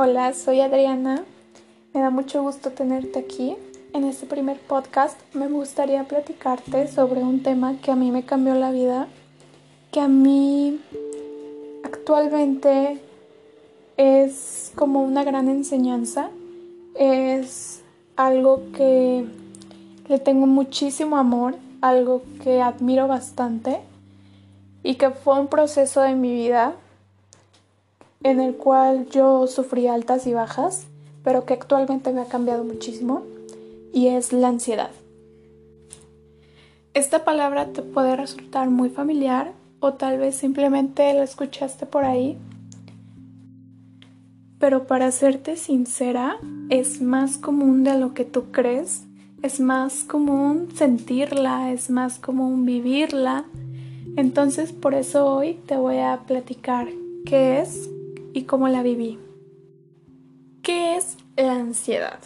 Hola, 0.00 0.32
soy 0.32 0.60
Adriana. 0.60 1.24
Me 1.92 2.00
da 2.00 2.10
mucho 2.10 2.40
gusto 2.40 2.70
tenerte 2.70 3.18
aquí. 3.18 3.56
En 3.92 4.04
este 4.04 4.26
primer 4.26 4.56
podcast 4.60 5.18
me 5.34 5.48
gustaría 5.48 6.04
platicarte 6.04 6.86
sobre 6.86 7.20
un 7.24 7.42
tema 7.42 7.80
que 7.82 7.90
a 7.90 7.96
mí 7.96 8.12
me 8.12 8.22
cambió 8.24 8.54
la 8.54 8.70
vida, 8.70 9.08
que 9.90 9.98
a 9.98 10.06
mí 10.06 10.80
actualmente 11.82 13.00
es 13.96 14.70
como 14.76 15.02
una 15.02 15.24
gran 15.24 15.48
enseñanza, 15.48 16.30
es 16.94 17.82
algo 18.14 18.70
que 18.76 19.24
le 20.06 20.18
tengo 20.20 20.46
muchísimo 20.46 21.16
amor, 21.16 21.56
algo 21.80 22.22
que 22.44 22.62
admiro 22.62 23.08
bastante 23.08 23.80
y 24.84 24.94
que 24.94 25.10
fue 25.10 25.40
un 25.40 25.48
proceso 25.48 26.02
de 26.02 26.14
mi 26.14 26.32
vida 26.32 26.76
en 28.22 28.40
el 28.40 28.56
cual 28.56 29.08
yo 29.10 29.46
sufrí 29.46 29.86
altas 29.86 30.26
y 30.26 30.34
bajas, 30.34 30.86
pero 31.22 31.44
que 31.44 31.54
actualmente 31.54 32.12
me 32.12 32.20
ha 32.20 32.26
cambiado 32.26 32.64
muchísimo, 32.64 33.22
y 33.92 34.08
es 34.08 34.32
la 34.32 34.48
ansiedad. 34.48 34.90
Esta 36.94 37.24
palabra 37.24 37.72
te 37.72 37.82
puede 37.82 38.16
resultar 38.16 38.70
muy 38.70 38.90
familiar 38.90 39.52
o 39.80 39.94
tal 39.94 40.18
vez 40.18 40.34
simplemente 40.34 41.12
la 41.14 41.22
escuchaste 41.22 41.86
por 41.86 42.04
ahí, 42.04 42.36
pero 44.58 44.86
para 44.88 45.12
serte 45.12 45.56
sincera, 45.56 46.38
es 46.68 47.00
más 47.00 47.38
común 47.38 47.84
de 47.84 47.96
lo 47.96 48.14
que 48.14 48.24
tú 48.24 48.50
crees, 48.50 49.04
es 49.42 49.60
más 49.60 50.02
común 50.02 50.68
sentirla, 50.74 51.72
es 51.72 51.90
más 51.90 52.18
común 52.18 52.64
vivirla. 52.64 53.44
Entonces 54.16 54.72
por 54.72 54.94
eso 54.94 55.26
hoy 55.26 55.54
te 55.66 55.76
voy 55.76 55.98
a 55.98 56.24
platicar 56.26 56.88
qué 57.24 57.60
es 57.60 57.88
y 58.32 58.42
cómo 58.42 58.68
la 58.68 58.82
viví. 58.82 59.18
¿Qué 60.62 60.96
es 60.96 61.16
la 61.36 61.54
ansiedad? 61.54 62.18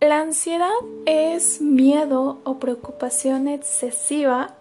La 0.00 0.20
ansiedad 0.20 0.68
es 1.06 1.60
miedo 1.60 2.40
o 2.44 2.58
preocupación 2.58 3.48
excesiva 3.48 4.54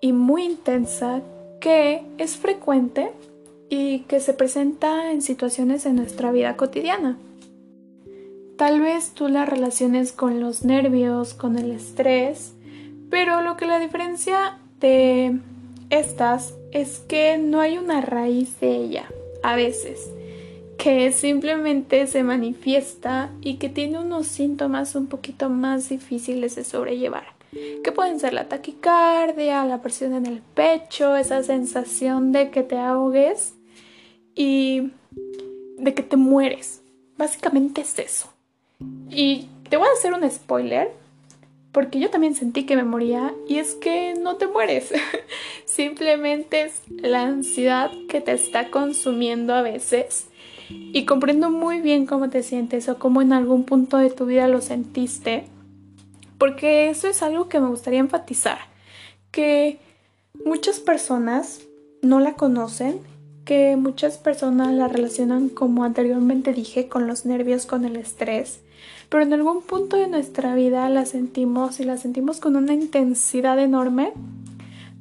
y 0.00 0.12
muy 0.12 0.44
intensa 0.44 1.22
que 1.60 2.04
es 2.18 2.36
frecuente 2.36 3.12
y 3.68 4.00
que 4.00 4.20
se 4.20 4.34
presenta 4.34 5.12
en 5.12 5.22
situaciones 5.22 5.84
de 5.84 5.92
nuestra 5.92 6.32
vida 6.32 6.56
cotidiana. 6.56 7.16
Tal 8.56 8.80
vez 8.80 9.10
tú 9.10 9.28
la 9.28 9.46
relaciones 9.46 10.12
con 10.12 10.40
los 10.40 10.64
nervios, 10.64 11.34
con 11.34 11.56
el 11.58 11.70
estrés, 11.70 12.52
pero 13.08 13.40
lo 13.40 13.56
que 13.56 13.66
la 13.66 13.78
diferencia 13.78 14.58
de 14.80 15.38
estas 15.90 16.54
es 16.72 17.00
que 17.00 17.38
no 17.38 17.60
hay 17.60 17.78
una 17.78 18.00
raíz 18.00 18.58
de 18.60 18.76
ella 18.76 19.08
a 19.42 19.56
veces, 19.56 20.10
que 20.78 21.12
simplemente 21.12 22.06
se 22.06 22.22
manifiesta 22.22 23.30
y 23.40 23.54
que 23.54 23.68
tiene 23.68 23.98
unos 23.98 24.26
síntomas 24.26 24.94
un 24.94 25.06
poquito 25.06 25.48
más 25.48 25.88
difíciles 25.88 26.56
de 26.56 26.64
sobrellevar, 26.64 27.24
que 27.84 27.92
pueden 27.92 28.18
ser 28.18 28.32
la 28.32 28.48
taquicardia, 28.48 29.64
la 29.64 29.82
presión 29.82 30.14
en 30.14 30.26
el 30.26 30.40
pecho, 30.40 31.16
esa 31.16 31.42
sensación 31.42 32.32
de 32.32 32.50
que 32.50 32.62
te 32.62 32.78
ahogues 32.78 33.54
y 34.34 34.90
de 35.78 35.94
que 35.94 36.02
te 36.02 36.16
mueres. 36.16 36.82
Básicamente 37.16 37.82
es 37.82 37.98
eso. 37.98 38.32
Y 39.10 39.48
te 39.68 39.76
voy 39.76 39.86
a 39.88 39.92
hacer 39.92 40.12
un 40.14 40.28
spoiler, 40.30 40.90
porque 41.72 41.98
yo 41.98 42.10
también 42.10 42.34
sentí 42.34 42.64
que 42.64 42.76
me 42.76 42.84
moría 42.84 43.34
y 43.48 43.56
es 43.56 43.74
que 43.74 44.14
no 44.14 44.36
te 44.36 44.46
mueres. 44.46 44.92
Simplemente 45.64 46.62
es 46.62 46.82
la 46.88 47.22
ansiedad 47.22 47.90
que 48.10 48.20
te 48.20 48.32
está 48.32 48.70
consumiendo 48.70 49.54
a 49.54 49.62
veces. 49.62 50.26
Y 50.68 51.06
comprendo 51.06 51.50
muy 51.50 51.80
bien 51.80 52.06
cómo 52.06 52.28
te 52.30 52.42
sientes 52.42 52.88
o 52.88 52.98
cómo 52.98 53.22
en 53.22 53.32
algún 53.32 53.64
punto 53.64 53.96
de 53.96 54.10
tu 54.10 54.26
vida 54.26 54.48
lo 54.48 54.60
sentiste. 54.60 55.44
Porque 56.36 56.90
eso 56.90 57.08
es 57.08 57.22
algo 57.22 57.48
que 57.48 57.60
me 57.60 57.68
gustaría 57.68 58.00
enfatizar. 58.00 58.58
Que 59.30 59.78
muchas 60.44 60.78
personas 60.78 61.62
no 62.02 62.20
la 62.20 62.34
conocen. 62.34 63.00
Que 63.46 63.76
muchas 63.76 64.18
personas 64.18 64.72
la 64.72 64.88
relacionan 64.88 65.48
como 65.48 65.84
anteriormente 65.84 66.52
dije 66.52 66.88
con 66.88 67.06
los 67.06 67.24
nervios, 67.24 67.64
con 67.64 67.86
el 67.86 67.96
estrés 67.96 68.60
pero 69.12 69.24
en 69.24 69.34
algún 69.34 69.60
punto 69.60 69.98
de 69.98 70.08
nuestra 70.08 70.54
vida 70.54 70.88
la 70.88 71.04
sentimos 71.04 71.80
y 71.80 71.84
la 71.84 71.98
sentimos 71.98 72.40
con 72.40 72.56
una 72.56 72.72
intensidad 72.72 73.58
enorme, 73.58 74.14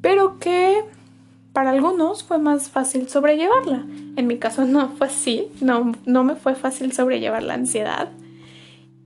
pero 0.02 0.38
que 0.38 0.84
para 1.54 1.70
algunos 1.70 2.22
fue 2.22 2.38
más 2.38 2.70
fácil 2.70 3.08
sobrellevarla. 3.08 3.86
En 4.18 4.28
mi 4.28 4.38
caso 4.38 4.66
no 4.66 4.90
fue 4.90 5.08
así, 5.08 5.48
no, 5.62 5.94
no 6.06 6.26
me 6.26 6.36
fue 6.36 6.56
fácil 6.56 6.92
sobrellevar 6.92 7.42
la 7.42 7.54
ansiedad. 7.54 8.10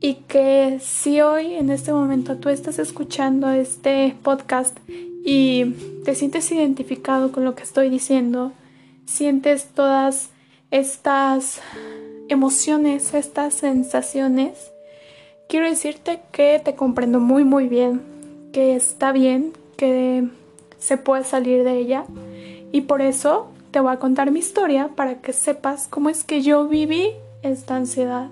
Y 0.01 0.15
que 0.27 0.79
si 0.81 1.21
hoy 1.21 1.53
en 1.53 1.69
este 1.69 1.93
momento 1.93 2.37
tú 2.37 2.49
estás 2.49 2.79
escuchando 2.79 3.51
este 3.51 4.15
podcast 4.23 4.75
y 5.23 5.65
te 6.03 6.15
sientes 6.15 6.51
identificado 6.51 7.31
con 7.31 7.45
lo 7.45 7.53
que 7.53 7.61
estoy 7.61 7.91
diciendo, 7.91 8.53
sientes 9.05 9.67
todas 9.67 10.31
estas 10.71 11.61
emociones, 12.27 13.13
estas 13.13 13.53
sensaciones, 13.53 14.71
quiero 15.47 15.67
decirte 15.67 16.21
que 16.31 16.61
te 16.63 16.75
comprendo 16.75 17.19
muy 17.19 17.43
muy 17.43 17.67
bien, 17.67 18.01
que 18.53 18.75
está 18.75 19.11
bien, 19.11 19.53
que 19.77 20.27
se 20.79 20.97
puede 20.97 21.23
salir 21.23 21.63
de 21.63 21.77
ella. 21.77 22.05
Y 22.71 22.81
por 22.81 23.01
eso 23.01 23.47
te 23.71 23.79
voy 23.79 23.93
a 23.93 23.99
contar 23.99 24.31
mi 24.31 24.39
historia 24.39 24.89
para 24.95 25.21
que 25.21 25.33
sepas 25.33 25.87
cómo 25.87 26.09
es 26.09 26.23
que 26.23 26.41
yo 26.41 26.67
viví 26.67 27.11
esta 27.41 27.75
ansiedad, 27.75 28.29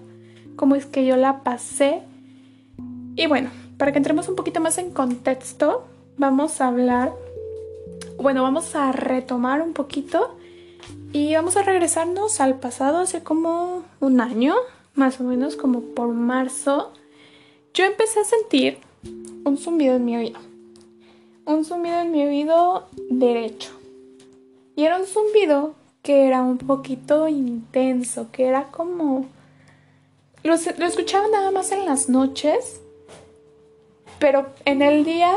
cómo 0.55 0.75
es 0.75 0.85
que 0.85 1.05
yo 1.05 1.17
la 1.17 1.43
pasé. 1.43 2.01
Y 3.15 3.27
bueno, 3.27 3.49
para 3.77 3.91
que 3.91 3.97
entremos 3.97 4.27
un 4.29 4.35
poquito 4.35 4.59
más 4.59 4.77
en 4.77 4.91
contexto, 4.91 5.85
vamos 6.17 6.61
a 6.61 6.67
hablar, 6.67 7.13
bueno, 8.17 8.43
vamos 8.43 8.75
a 8.75 8.91
retomar 8.91 9.61
un 9.61 9.73
poquito 9.73 10.35
y 11.11 11.35
vamos 11.35 11.57
a 11.57 11.63
regresarnos 11.63 12.39
al 12.39 12.55
pasado 12.55 12.99
hace 12.99 13.23
como 13.23 13.83
un 13.99 14.21
año, 14.21 14.55
más 14.95 15.19
o 15.19 15.23
menos 15.23 15.55
como 15.55 15.81
por 15.81 16.09
marzo 16.09 16.91
yo 17.73 17.85
empecé 17.85 18.19
a 18.19 18.23
sentir 18.23 18.77
un 19.43 19.57
zumbido 19.57 19.95
en 19.95 20.05
mi 20.05 20.15
oído. 20.15 20.39
Un 21.45 21.65
zumbido 21.65 21.99
en 21.99 22.11
mi 22.11 22.23
oído 22.23 22.87
derecho. 23.09 23.71
Y 24.75 24.83
era 24.83 24.97
un 24.97 25.05
zumbido 25.05 25.73
que 26.03 26.27
era 26.27 26.43
un 26.43 26.57
poquito 26.57 27.27
intenso, 27.27 28.29
que 28.31 28.45
era 28.45 28.69
como... 28.71 29.25
Lo, 30.43 30.53
lo 30.53 30.85
escuchaba 30.85 31.27
nada 31.29 31.51
más 31.51 31.71
en 31.71 31.85
las 31.85 32.09
noches, 32.09 32.81
pero 34.19 34.47
en 34.65 34.81
el 34.81 35.03
día 35.05 35.33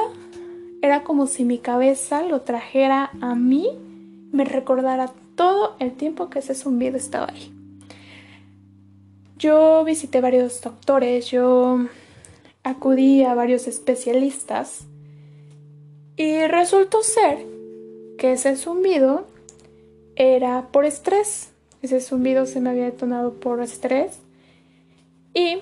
era 0.82 1.04
como 1.04 1.26
si 1.26 1.44
mi 1.44 1.58
cabeza 1.58 2.22
lo 2.22 2.42
trajera 2.42 3.10
a 3.20 3.34
mí, 3.34 3.70
me 4.32 4.44
recordara 4.44 5.12
todo 5.36 5.76
el 5.78 5.92
tiempo 5.92 6.28
que 6.28 6.40
ese 6.40 6.54
zumbido 6.54 6.96
estaba 6.96 7.28
ahí. 7.28 7.52
Yo 9.38 9.84
visité 9.84 10.20
varios 10.20 10.60
doctores, 10.60 11.30
yo 11.30 11.86
acudí 12.66 13.22
a 13.22 13.34
varios 13.34 13.68
especialistas 13.68 14.86
y 16.16 16.46
resultó 16.48 17.00
ser 17.02 17.46
que 18.18 18.32
ese 18.32 18.56
zumbido 18.56 19.26
era 20.16 20.66
por 20.72 20.84
estrés. 20.84 21.50
Ese 21.80 22.00
zumbido 22.00 22.44
se 22.46 22.60
me 22.60 22.70
había 22.70 22.86
detonado 22.86 23.34
por 23.34 23.62
estrés. 23.62 24.18
Y, 25.32 25.58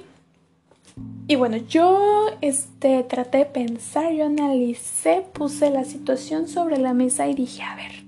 y 1.28 1.34
bueno, 1.34 1.58
yo 1.58 2.28
este, 2.40 3.02
traté 3.02 3.38
de 3.38 3.46
pensar, 3.46 4.10
yo 4.12 4.24
analicé, 4.24 5.26
puse 5.34 5.68
la 5.70 5.84
situación 5.84 6.48
sobre 6.48 6.78
la 6.78 6.94
mesa 6.94 7.28
y 7.28 7.34
dije, 7.34 7.62
a 7.62 7.76
ver, 7.76 8.04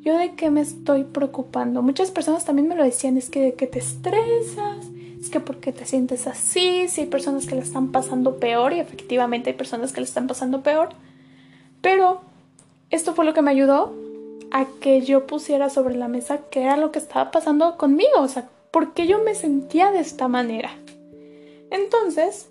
¿yo 0.00 0.18
de 0.18 0.34
qué 0.34 0.50
me 0.50 0.60
estoy 0.60 1.04
preocupando? 1.04 1.80
Muchas 1.80 2.10
personas 2.10 2.44
también 2.44 2.68
me 2.68 2.74
lo 2.74 2.84
decían, 2.84 3.16
es 3.16 3.30
que 3.30 3.40
de 3.40 3.54
que 3.54 3.68
te 3.68 3.78
estresas, 3.78 4.86
es 5.20 5.30
que 5.30 5.40
porque 5.40 5.72
te 5.72 5.84
sientes 5.84 6.26
así, 6.26 6.88
si 6.88 7.02
hay 7.02 7.06
personas 7.06 7.46
que 7.46 7.54
le 7.54 7.60
están 7.60 7.90
pasando 7.90 8.36
peor 8.36 8.72
y 8.72 8.80
efectivamente 8.80 9.50
hay 9.50 9.56
personas 9.56 9.92
que 9.92 10.00
le 10.00 10.06
están 10.06 10.26
pasando 10.26 10.62
peor, 10.62 10.90
pero 11.80 12.20
esto 12.90 13.14
fue 13.14 13.24
lo 13.24 13.34
que 13.34 13.42
me 13.42 13.50
ayudó 13.50 13.94
a 14.50 14.66
que 14.80 15.02
yo 15.02 15.26
pusiera 15.26 15.70
sobre 15.70 15.94
la 15.94 16.08
mesa 16.08 16.40
qué 16.50 16.62
era 16.62 16.76
lo 16.76 16.92
que 16.92 16.98
estaba 16.98 17.30
pasando 17.30 17.76
conmigo, 17.76 18.20
o 18.20 18.28
sea, 18.28 18.48
por 18.70 18.94
qué 18.94 19.06
yo 19.06 19.22
me 19.22 19.34
sentía 19.34 19.90
de 19.90 20.00
esta 20.00 20.28
manera. 20.28 20.70
Entonces, 21.70 22.48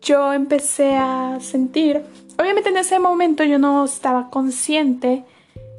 yo 0.00 0.32
empecé 0.32 0.96
a 0.96 1.38
sentir, 1.40 2.02
obviamente 2.38 2.68
en 2.68 2.76
ese 2.76 2.98
momento 2.98 3.44
yo 3.44 3.58
no 3.58 3.84
estaba 3.84 4.30
consciente 4.30 5.24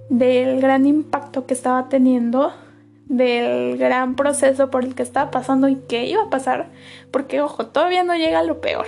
del 0.10 0.60
gran 0.60 0.86
impacto 0.86 1.46
que 1.46 1.54
estaba 1.54 1.88
teniendo 1.88 2.52
del 3.10 3.78
gran 3.78 4.16
proceso 4.16 4.70
por 4.70 4.86
el 4.86 4.96
que 4.96 5.04
estaba 5.04 5.32
pasando 5.32 5.68
y 5.68 5.76
que 5.76 6.06
iba 6.06 6.24
a 6.24 6.30
pasar, 6.30 6.70
porque 7.12 7.42
ojo, 7.42 7.66
todavía 7.66 8.04
no 8.04 8.16
llega 8.16 8.44
lo 8.44 8.62
peor. 8.62 8.86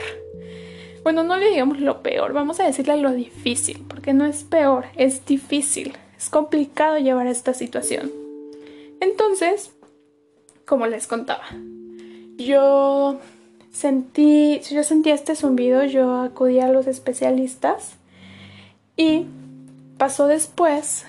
Bueno, 1.04 1.24
no 1.24 1.36
le 1.36 1.50
digamos 1.50 1.80
lo 1.80 2.04
peor, 2.04 2.32
vamos 2.32 2.60
a 2.60 2.66
decirle 2.66 2.96
lo 2.98 3.12
difícil, 3.12 3.84
porque 3.90 4.14
no 4.14 4.26
es 4.26 4.44
peor, 4.44 4.86
es 4.96 5.26
difícil, 5.26 5.98
es 6.16 6.30
complicado 6.30 7.00
llevar 7.00 7.26
esta 7.26 7.56
situación. 7.56 8.12
Entonces, 9.00 9.72
como 10.66 10.86
les 10.86 11.08
contaba, 11.08 11.46
yo 12.38 13.20
sentí, 13.72 14.60
si 14.62 14.76
yo 14.76 14.84
sentía 14.84 15.16
este 15.16 15.36
zumbido, 15.36 15.84
yo 15.86 16.22
acudí 16.22 16.60
a 16.60 16.70
los 16.70 16.86
especialistas 16.86 17.96
y 18.96 19.26
pasó 19.98 20.28
después 20.28 21.06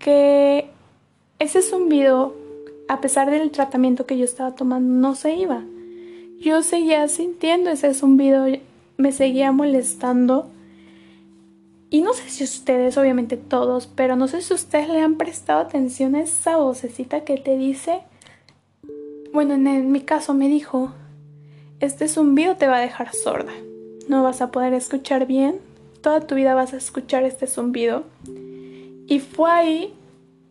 que 0.00 0.68
ese 1.42 1.60
zumbido, 1.60 2.36
a 2.88 3.00
pesar 3.00 3.30
del 3.30 3.50
tratamiento 3.50 4.06
que 4.06 4.16
yo 4.16 4.24
estaba 4.24 4.54
tomando, 4.54 5.08
no 5.08 5.16
se 5.16 5.34
iba. 5.34 5.64
Yo 6.38 6.62
seguía 6.62 7.06
sintiendo 7.08 7.70
ese 7.70 7.94
zumbido, 7.94 8.46
me 8.96 9.12
seguía 9.12 9.50
molestando. 9.50 10.48
Y 11.90 12.02
no 12.02 12.14
sé 12.14 12.30
si 12.30 12.44
ustedes, 12.44 12.96
obviamente 12.96 13.36
todos, 13.36 13.88
pero 13.88 14.14
no 14.14 14.28
sé 14.28 14.40
si 14.40 14.54
ustedes 14.54 14.88
le 14.88 15.00
han 15.00 15.16
prestado 15.16 15.60
atención 15.60 16.14
a 16.14 16.22
esa 16.22 16.56
vocecita 16.58 17.24
que 17.24 17.36
te 17.36 17.56
dice, 17.56 18.02
bueno, 19.32 19.54
en, 19.54 19.90
mi 19.90 20.00
caso 20.00 20.34
me 20.34 20.48
dijo, 20.48 20.92
este 21.80 22.06
zumbido 22.06 22.54
te 22.54 22.68
va 22.68 22.76
a 22.76 22.80
dejar 22.80 23.12
sorda. 23.14 23.52
No 24.08 24.22
vas 24.22 24.42
a 24.42 24.52
poder 24.52 24.74
escuchar 24.74 25.26
bien. 25.26 25.58
Toda 26.02 26.20
tu 26.20 26.36
vida 26.36 26.54
vas 26.54 26.72
a 26.72 26.76
escuchar 26.76 27.24
este 27.24 27.48
zumbido. 27.48 28.04
Y 29.08 29.18
fue 29.18 29.50
ahí 29.50 29.94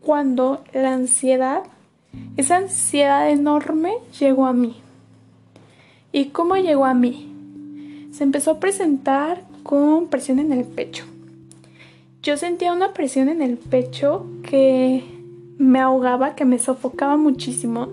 cuando 0.02 0.64
la 0.74 0.94
ansiedad, 0.94 1.64
esa 2.38 2.58
ansiedad 2.58 3.30
enorme 3.30 3.94
llegó 4.20 4.46
a 4.46 4.54
mí. 4.54 4.76
¿Y 6.12 6.26
cómo 6.26 6.58
llegó 6.58 6.86
a 6.86 6.94
mí? 6.94 8.10
Se 8.12 8.24
empezó 8.24 8.52
a 8.52 8.60
presentar 8.60 9.44
con 9.64 10.08
presión 10.08 10.40
en 10.40 10.52
el 10.52 10.66
pecho. 10.66 11.06
Yo 12.22 12.38
sentía 12.38 12.74
una 12.74 12.94
presión 12.94 13.30
en 13.30 13.42
el 13.42 13.58
pecho 13.58 14.26
que 14.44 15.04
me 15.58 15.80
ahogaba, 15.80 16.36
que 16.36 16.46
me 16.46 16.60
sofocaba 16.60 17.18
muchísimo. 17.18 17.88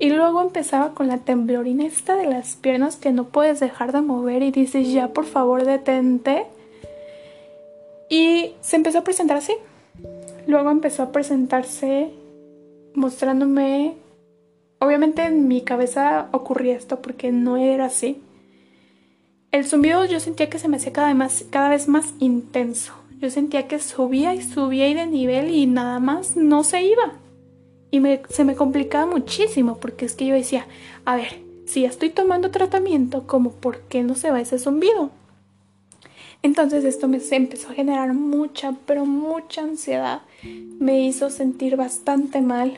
Y 0.00 0.10
luego 0.10 0.42
empezaba 0.42 0.92
con 0.94 1.06
la 1.06 1.18
temblorina 1.18 1.86
esta 1.86 2.16
de 2.16 2.26
las 2.26 2.56
piernas 2.56 2.96
que 2.96 3.12
no 3.12 3.24
puedes 3.24 3.60
dejar 3.60 3.92
de 3.92 4.00
mover 4.00 4.42
y 4.42 4.50
dices 4.50 4.90
ya 4.90 5.08
por 5.08 5.24
favor 5.24 5.64
detente. 5.64 6.46
Y 8.08 8.52
se 8.60 8.76
empezó 8.76 8.98
a 8.98 9.04
presentar 9.04 9.36
así. 9.36 9.54
Luego 10.46 10.70
empezó 10.70 11.02
a 11.02 11.12
presentarse 11.12 12.12
mostrándome... 12.94 13.96
Obviamente 14.80 15.22
en 15.22 15.48
mi 15.48 15.62
cabeza 15.62 16.28
ocurría 16.32 16.76
esto 16.76 17.00
porque 17.00 17.32
no 17.32 17.56
era 17.56 17.86
así. 17.86 18.20
El 19.50 19.64
zumbido 19.64 20.04
yo 20.04 20.20
sentía 20.20 20.50
que 20.50 20.58
se 20.58 20.68
me 20.68 20.76
hacía 20.76 20.92
cada, 20.92 21.68
vez 21.68 21.88
más 21.88 22.12
intenso. 22.18 22.92
Yo 23.20 23.30
sentía 23.30 23.68
que 23.68 23.78
subía 23.78 24.34
y 24.34 24.42
subía 24.42 24.88
y 24.88 24.94
de 24.94 25.06
nivel 25.06 25.50
y 25.50 25.66
nada 25.66 26.00
más 26.00 26.36
no 26.36 26.64
se 26.64 26.82
iba. 26.82 27.14
Y 27.90 28.02
se 28.28 28.44
me 28.44 28.56
complicaba 28.56 29.06
muchísimo 29.06 29.78
porque 29.78 30.04
es 30.04 30.14
que 30.16 30.26
yo 30.26 30.34
decía, 30.34 30.66
a 31.04 31.16
ver, 31.16 31.40
si 31.66 31.82
ya 31.82 31.88
estoy 31.88 32.10
tomando 32.10 32.50
tratamiento, 32.50 33.28
¿cómo 33.28 33.52
por 33.52 33.82
qué 33.82 34.02
no 34.02 34.16
se 34.16 34.32
va 34.32 34.40
ese 34.40 34.58
zumbido? 34.58 35.10
Entonces 36.44 36.84
esto 36.84 37.08
me 37.08 37.20
empezó 37.30 37.70
a 37.70 37.72
generar 37.72 38.12
mucha, 38.12 38.76
pero 38.84 39.06
mucha 39.06 39.62
ansiedad. 39.62 40.20
Me 40.78 41.00
hizo 41.00 41.30
sentir 41.30 41.74
bastante 41.76 42.42
mal. 42.42 42.76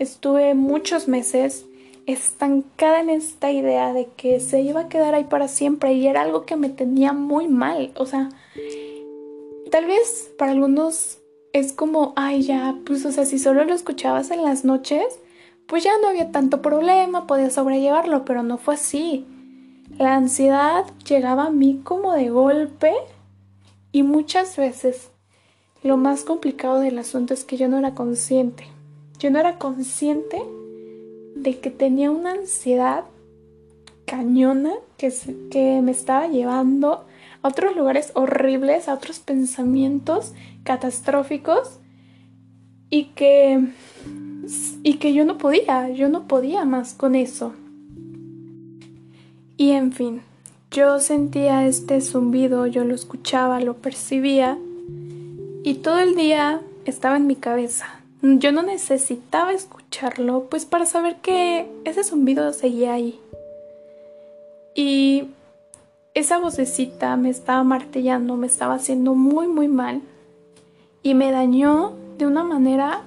Estuve 0.00 0.54
muchos 0.54 1.06
meses 1.06 1.66
estancada 2.06 2.98
en 2.98 3.10
esta 3.10 3.52
idea 3.52 3.92
de 3.92 4.08
que 4.16 4.40
se 4.40 4.60
iba 4.60 4.80
a 4.80 4.88
quedar 4.88 5.14
ahí 5.14 5.22
para 5.22 5.46
siempre 5.46 5.92
y 5.92 6.08
era 6.08 6.22
algo 6.22 6.46
que 6.46 6.56
me 6.56 6.68
tenía 6.68 7.12
muy 7.12 7.46
mal. 7.46 7.92
O 7.94 8.06
sea, 8.06 8.30
tal 9.70 9.86
vez 9.86 10.32
para 10.36 10.50
algunos 10.50 11.18
es 11.52 11.72
como, 11.72 12.12
ay, 12.16 12.42
ya, 12.42 12.76
pues, 12.84 13.06
o 13.06 13.12
sea, 13.12 13.24
si 13.24 13.38
solo 13.38 13.62
lo 13.62 13.72
escuchabas 13.72 14.32
en 14.32 14.42
las 14.42 14.64
noches, 14.64 15.20
pues 15.68 15.84
ya 15.84 15.92
no 16.02 16.08
había 16.08 16.32
tanto 16.32 16.60
problema, 16.60 17.28
podía 17.28 17.50
sobrellevarlo, 17.50 18.24
pero 18.24 18.42
no 18.42 18.58
fue 18.58 18.74
así. 18.74 19.26
La 19.98 20.16
ansiedad 20.16 20.86
llegaba 21.06 21.46
a 21.46 21.50
mí 21.50 21.80
como 21.84 22.14
de 22.14 22.28
golpe 22.28 22.92
y 23.92 24.02
muchas 24.02 24.56
veces 24.56 25.10
lo 25.84 25.96
más 25.96 26.24
complicado 26.24 26.80
del 26.80 26.98
asunto 26.98 27.32
es 27.32 27.44
que 27.44 27.56
yo 27.56 27.68
no 27.68 27.78
era 27.78 27.94
consciente. 27.94 28.66
Yo 29.20 29.30
no 29.30 29.38
era 29.38 29.58
consciente 29.58 30.42
de 31.36 31.60
que 31.60 31.70
tenía 31.70 32.10
una 32.10 32.32
ansiedad 32.32 33.04
cañona 34.04 34.72
que, 34.96 35.12
que 35.50 35.80
me 35.80 35.92
estaba 35.92 36.26
llevando 36.26 37.04
a 37.42 37.48
otros 37.48 37.76
lugares 37.76 38.10
horribles, 38.14 38.88
a 38.88 38.94
otros 38.94 39.20
pensamientos 39.20 40.32
catastróficos 40.64 41.78
y 42.90 43.06
que 43.14 43.68
y 44.82 44.94
que 44.94 45.14
yo 45.14 45.24
no 45.24 45.38
podía, 45.38 45.88
yo 45.90 46.08
no 46.08 46.26
podía 46.26 46.64
más 46.64 46.94
con 46.94 47.14
eso. 47.14 47.54
Y 49.56 49.70
en 49.70 49.92
fin, 49.92 50.22
yo 50.70 50.98
sentía 50.98 51.66
este 51.66 52.00
zumbido, 52.00 52.66
yo 52.66 52.84
lo 52.84 52.94
escuchaba, 52.94 53.60
lo 53.60 53.74
percibía 53.74 54.58
y 55.62 55.74
todo 55.74 56.00
el 56.00 56.16
día 56.16 56.60
estaba 56.84 57.16
en 57.16 57.26
mi 57.26 57.36
cabeza. 57.36 58.00
Yo 58.22 58.52
no 58.52 58.62
necesitaba 58.62 59.52
escucharlo, 59.52 60.46
pues 60.50 60.64
para 60.64 60.86
saber 60.86 61.16
que 61.16 61.70
ese 61.84 62.02
zumbido 62.02 62.52
seguía 62.52 62.94
ahí. 62.94 63.20
Y 64.74 65.28
esa 66.14 66.38
vocecita 66.38 67.16
me 67.16 67.30
estaba 67.30 67.62
martillando, 67.64 68.36
me 68.36 68.46
estaba 68.46 68.74
haciendo 68.74 69.14
muy 69.14 69.46
muy 69.46 69.68
mal 69.68 70.00
y 71.02 71.14
me 71.14 71.30
dañó 71.30 71.92
de 72.18 72.26
una 72.26 72.42
manera 72.42 73.02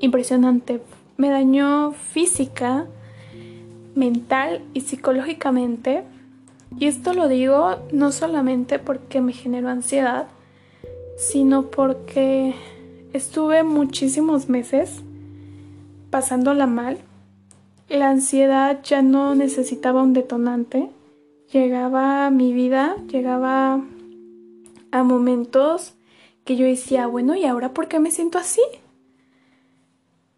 impresionante. 0.00 0.80
Me 1.16 1.30
dañó 1.30 1.92
física, 1.92 2.86
mental 3.98 4.62
y 4.72 4.82
psicológicamente. 4.82 6.04
Y 6.78 6.86
esto 6.86 7.12
lo 7.12 7.28
digo 7.28 7.76
no 7.92 8.12
solamente 8.12 8.78
porque 8.78 9.20
me 9.20 9.32
generó 9.32 9.68
ansiedad, 9.68 10.28
sino 11.16 11.70
porque 11.70 12.54
estuve 13.12 13.64
muchísimos 13.64 14.48
meses 14.48 15.02
pasándola 16.10 16.66
mal. 16.66 16.98
La 17.88 18.10
ansiedad 18.10 18.80
ya 18.82 19.02
no 19.02 19.34
necesitaba 19.34 20.02
un 20.02 20.12
detonante 20.12 20.90
llegaba 21.52 22.26
a 22.26 22.30
mi 22.30 22.52
vida, 22.52 22.96
llegaba 23.10 23.82
a 24.90 25.02
momentos 25.02 25.94
que 26.44 26.56
yo 26.56 26.66
decía, 26.66 27.06
bueno, 27.06 27.34
¿y 27.34 27.44
ahora 27.44 27.72
por 27.74 27.88
qué 27.88 28.00
me 28.00 28.10
siento 28.10 28.38
así? 28.38 28.62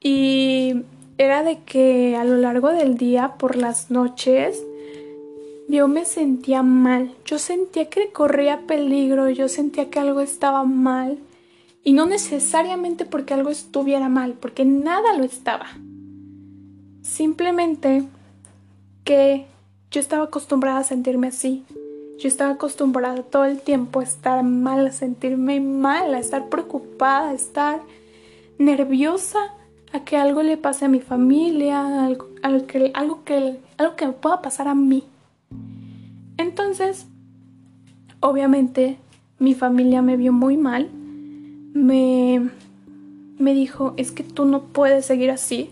Y 0.01 0.83
era 1.21 1.43
de 1.43 1.59
que 1.59 2.17
a 2.17 2.25
lo 2.25 2.37
largo 2.37 2.71
del 2.71 2.97
día, 2.97 3.35
por 3.37 3.55
las 3.55 3.91
noches, 3.91 4.65
yo 5.69 5.87
me 5.87 6.07
sentía 6.07 6.63
mal, 6.63 7.13
yo 7.27 7.39
sentía 7.39 7.91
que 7.91 8.11
corría 8.11 8.63
peligro, 8.67 9.29
yo 9.29 9.51
sentía 9.51 9.91
que 9.91 9.99
algo 9.99 10.23
estaba 10.23 10.65
mal. 10.65 11.19
Y 11.85 11.93
no 11.93 12.07
necesariamente 12.07 13.05
porque 13.05 13.35
algo 13.35 13.51
estuviera 13.51 14.09
mal, 14.09 14.33
porque 14.33 14.65
nada 14.65 15.15
lo 15.15 15.25
estaba. 15.25 15.67
Simplemente 17.03 18.05
que 19.05 19.45
yo 19.91 20.01
estaba 20.01 20.25
acostumbrada 20.25 20.79
a 20.79 20.85
sentirme 20.85 21.27
así. 21.27 21.65
Yo 22.19 22.29
estaba 22.29 22.53
acostumbrada 22.53 23.25
todo 23.25 23.45
el 23.45 23.61
tiempo 23.61 24.01
a 24.01 24.05
estar 24.05 24.43
mal, 24.43 24.87
a 24.87 24.93
sentirme 24.93 25.61
mal, 25.61 26.15
a 26.15 26.19
estar 26.19 26.49
preocupada, 26.49 27.29
a 27.29 27.35
estar 27.35 27.83
nerviosa 28.57 29.55
a 29.93 30.05
que 30.05 30.17
algo 30.17 30.43
le 30.43 30.57
pase 30.57 30.85
a 30.85 30.89
mi 30.89 31.01
familia, 31.01 32.05
algo, 32.05 32.29
que, 32.67 32.91
algo, 32.95 33.25
que, 33.25 33.59
algo 33.77 33.97
que 33.97 34.09
pueda 34.09 34.43
pasar 34.43 34.69
a 34.69 34.75
mí. 34.75 35.05
Entonces, 36.37 37.07
obviamente, 38.21 38.99
mi 39.39 39.55
familia 39.55 40.03
me 40.03 40.17
vio 40.17 40.33
muy 40.33 40.57
mal. 40.57 40.89
Me, 41.73 42.51
me 43.39 43.55
dijo, 43.55 43.95
es 43.97 44.13
que 44.13 44.23
tú 44.23 44.45
no 44.45 44.63
puedes 44.63 45.07
seguir 45.07 45.31
así. 45.31 45.71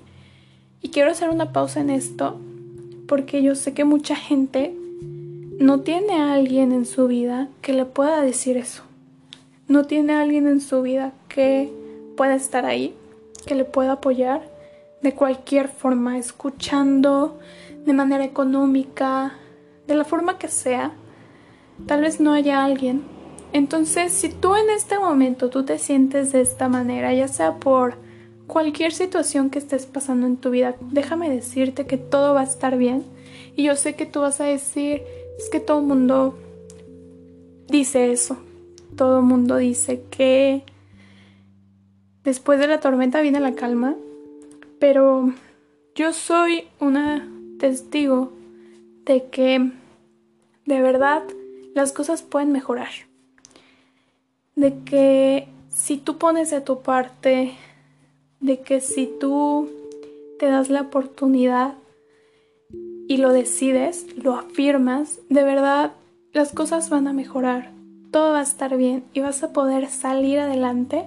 Y 0.82 0.88
quiero 0.88 1.10
hacer 1.10 1.30
una 1.30 1.52
pausa 1.52 1.80
en 1.80 1.90
esto 1.90 2.38
porque 3.08 3.42
yo 3.42 3.54
sé 3.54 3.72
que 3.72 3.84
mucha 3.84 4.14
gente 4.14 4.74
no 5.58 5.80
tiene 5.80 6.12
a 6.14 6.34
alguien 6.34 6.72
en 6.72 6.86
su 6.86 7.08
vida 7.08 7.48
que 7.62 7.72
le 7.72 7.84
pueda 7.84 8.22
decir 8.22 8.56
eso. 8.56 8.82
No 9.66 9.84
tiene 9.84 10.12
a 10.12 10.20
alguien 10.20 10.46
en 10.46 10.60
su 10.60 10.82
vida 10.82 11.12
que 11.28 11.72
pueda 12.16 12.34
estar 12.36 12.64
ahí, 12.64 12.94
que 13.48 13.54
le 13.54 13.64
pueda 13.64 13.92
apoyar 13.92 14.42
de 15.00 15.14
cualquier 15.14 15.68
forma, 15.68 16.18
escuchando 16.18 17.38
de 17.86 17.94
manera 17.94 18.22
económica, 18.22 19.38
de 19.86 19.94
la 19.94 20.04
forma 20.04 20.38
que 20.38 20.48
sea. 20.48 20.92
Tal 21.86 22.02
vez 22.02 22.20
no 22.20 22.34
haya 22.34 22.62
alguien. 22.62 23.04
Entonces, 23.54 24.12
si 24.12 24.28
tú 24.28 24.54
en 24.54 24.68
este 24.68 24.98
momento 24.98 25.48
tú 25.48 25.64
te 25.64 25.78
sientes 25.78 26.32
de 26.32 26.42
esta 26.42 26.68
manera, 26.68 27.14
ya 27.14 27.26
sea 27.26 27.54
por 27.54 27.94
cualquier 28.46 28.92
situación 28.92 29.48
que 29.48 29.60
estés 29.60 29.86
pasando 29.86 30.26
en 30.26 30.36
tu 30.36 30.50
vida, 30.50 30.76
déjame 30.80 31.30
decirte 31.30 31.86
que 31.86 31.96
todo 31.96 32.34
va 32.34 32.42
a 32.42 32.44
estar 32.44 32.76
bien. 32.76 33.02
Y 33.56 33.62
yo 33.62 33.76
sé 33.76 33.94
que 33.94 34.04
tú 34.04 34.20
vas 34.20 34.42
a 34.42 34.44
decir, 34.44 35.02
es 35.38 35.48
que 35.48 35.60
todo 35.60 35.80
el 35.80 35.86
mundo 35.86 36.38
dice 37.66 38.12
eso. 38.12 38.36
Todo 38.94 39.20
el 39.20 39.24
mundo 39.24 39.56
dice 39.56 40.02
que 40.10 40.64
después 42.28 42.60
de 42.60 42.66
la 42.66 42.80
tormenta 42.80 43.20
viene 43.20 43.40
la 43.40 43.54
calma. 43.54 43.96
Pero 44.78 45.32
yo 45.94 46.12
soy 46.12 46.64
una 46.78 47.28
testigo 47.58 48.32
de 49.04 49.24
que 49.28 49.72
de 50.66 50.80
verdad 50.80 51.22
las 51.74 51.92
cosas 51.92 52.22
pueden 52.22 52.52
mejorar. 52.52 52.90
De 54.54 54.74
que 54.84 55.48
si 55.70 55.96
tú 55.96 56.18
pones 56.18 56.50
de 56.50 56.60
tu 56.60 56.82
parte, 56.82 57.54
de 58.40 58.60
que 58.60 58.80
si 58.80 59.10
tú 59.18 59.70
te 60.38 60.46
das 60.46 60.70
la 60.70 60.82
oportunidad 60.82 61.74
y 63.08 63.16
lo 63.16 63.32
decides, 63.32 64.06
lo 64.16 64.34
afirmas, 64.34 65.18
de 65.30 65.42
verdad 65.42 65.92
las 66.32 66.52
cosas 66.52 66.90
van 66.90 67.08
a 67.08 67.12
mejorar, 67.12 67.72
todo 68.10 68.32
va 68.32 68.40
a 68.40 68.42
estar 68.42 68.76
bien 68.76 69.04
y 69.14 69.20
vas 69.20 69.42
a 69.42 69.52
poder 69.52 69.88
salir 69.88 70.38
adelante. 70.38 71.06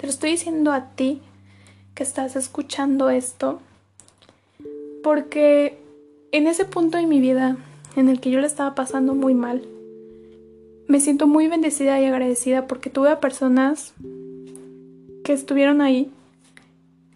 Te 0.00 0.06
lo 0.06 0.12
estoy 0.12 0.30
diciendo 0.30 0.72
a 0.72 0.86
ti 0.92 1.20
que 1.94 2.02
estás 2.04 2.34
escuchando 2.34 3.10
esto, 3.10 3.60
porque 5.02 5.78
en 6.32 6.46
ese 6.46 6.64
punto 6.64 6.96
de 6.96 7.06
mi 7.06 7.20
vida 7.20 7.58
en 7.96 8.08
el 8.08 8.18
que 8.18 8.30
yo 8.30 8.40
le 8.40 8.46
estaba 8.46 8.74
pasando 8.74 9.14
muy 9.14 9.34
mal, 9.34 9.60
me 10.88 11.00
siento 11.00 11.26
muy 11.26 11.48
bendecida 11.48 12.00
y 12.00 12.06
agradecida 12.06 12.66
porque 12.66 12.88
tuve 12.88 13.10
a 13.10 13.20
personas 13.20 13.92
que 15.22 15.34
estuvieron 15.34 15.82
ahí, 15.82 16.10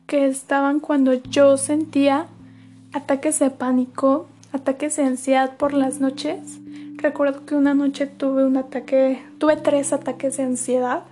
que 0.06 0.26
estaban 0.26 0.78
cuando 0.78 1.14
yo 1.14 1.56
sentía 1.56 2.26
ataques 2.92 3.38
de 3.38 3.48
pánico, 3.48 4.26
ataques 4.52 4.96
de 4.96 5.04
ansiedad 5.04 5.56
por 5.56 5.72
las 5.72 6.00
noches. 6.00 6.60
Recuerdo 6.96 7.46
que 7.46 7.54
una 7.54 7.72
noche 7.72 8.06
tuve 8.06 8.44
un 8.44 8.58
ataque, 8.58 9.22
tuve 9.38 9.56
tres 9.56 9.94
ataques 9.94 10.36
de 10.36 10.42
ansiedad 10.42 11.04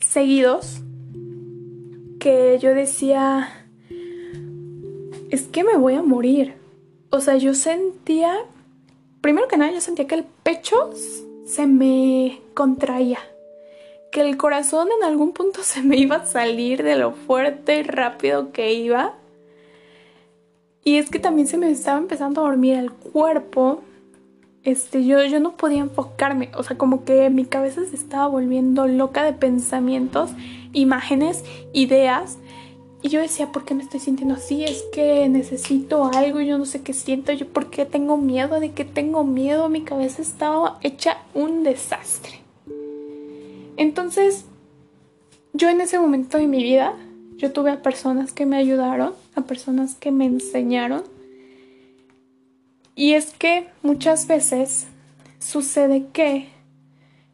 seguidos 0.00 0.80
que 2.18 2.58
yo 2.60 2.74
decía, 2.74 3.48
es 5.30 5.42
que 5.42 5.64
me 5.64 5.76
voy 5.76 5.94
a 5.94 6.02
morir. 6.02 6.54
O 7.10 7.20
sea, 7.20 7.36
yo 7.36 7.54
sentía, 7.54 8.36
primero 9.20 9.48
que 9.48 9.56
nada, 9.56 9.72
yo 9.72 9.80
sentía 9.80 10.06
que 10.06 10.16
el 10.16 10.24
pecho 10.42 10.90
se 11.44 11.66
me 11.66 12.40
contraía, 12.54 13.18
que 14.12 14.20
el 14.20 14.36
corazón 14.36 14.88
en 14.96 15.04
algún 15.04 15.32
punto 15.32 15.62
se 15.64 15.82
me 15.82 15.96
iba 15.96 16.16
a 16.16 16.26
salir 16.26 16.82
de 16.82 16.96
lo 16.96 17.12
fuerte 17.12 17.80
y 17.80 17.82
rápido 17.82 18.52
que 18.52 18.72
iba. 18.72 19.14
Y 20.84 20.96
es 20.96 21.10
que 21.10 21.18
también 21.18 21.46
se 21.46 21.58
me 21.58 21.70
estaba 21.70 21.98
empezando 21.98 22.40
a 22.40 22.48
dormir 22.48 22.76
el 22.76 22.90
cuerpo. 22.92 23.82
Este, 24.62 25.06
yo, 25.06 25.24
yo 25.24 25.40
no 25.40 25.56
podía 25.56 25.80
enfocarme, 25.80 26.50
o 26.54 26.62
sea, 26.62 26.76
como 26.76 27.04
que 27.04 27.30
mi 27.30 27.46
cabeza 27.46 27.82
se 27.86 27.96
estaba 27.96 28.26
volviendo 28.26 28.86
loca 28.86 29.24
de 29.24 29.32
pensamientos, 29.32 30.30
imágenes, 30.72 31.44
ideas. 31.72 32.38
Y 33.02 33.08
yo 33.08 33.20
decía, 33.20 33.50
¿por 33.50 33.64
qué 33.64 33.74
me 33.74 33.82
estoy 33.82 34.00
sintiendo 34.00 34.34
así? 34.34 34.62
Es 34.62 34.84
que 34.92 35.26
necesito 35.30 36.04
algo, 36.04 36.42
yo 36.42 36.58
no 36.58 36.66
sé 36.66 36.82
qué 36.82 36.92
siento, 36.92 37.32
yo 37.32 37.48
por 37.48 37.70
qué 37.70 37.86
tengo 37.86 38.18
miedo, 38.18 38.60
de 38.60 38.72
qué 38.72 38.84
tengo 38.84 39.24
miedo, 39.24 39.70
mi 39.70 39.80
cabeza 39.80 40.20
estaba 40.20 40.78
hecha 40.82 41.16
un 41.32 41.62
desastre. 41.62 42.40
Entonces, 43.78 44.44
yo 45.54 45.70
en 45.70 45.80
ese 45.80 45.98
momento 45.98 46.36
de 46.36 46.46
mi 46.46 46.62
vida, 46.62 46.94
yo 47.36 47.52
tuve 47.52 47.70
a 47.70 47.80
personas 47.80 48.34
que 48.34 48.44
me 48.44 48.58
ayudaron, 48.58 49.14
a 49.34 49.40
personas 49.40 49.94
que 49.94 50.12
me 50.12 50.26
enseñaron. 50.26 51.02
Y 52.94 53.12
es 53.12 53.32
que 53.32 53.68
muchas 53.82 54.26
veces 54.26 54.86
sucede 55.38 56.06
que 56.12 56.48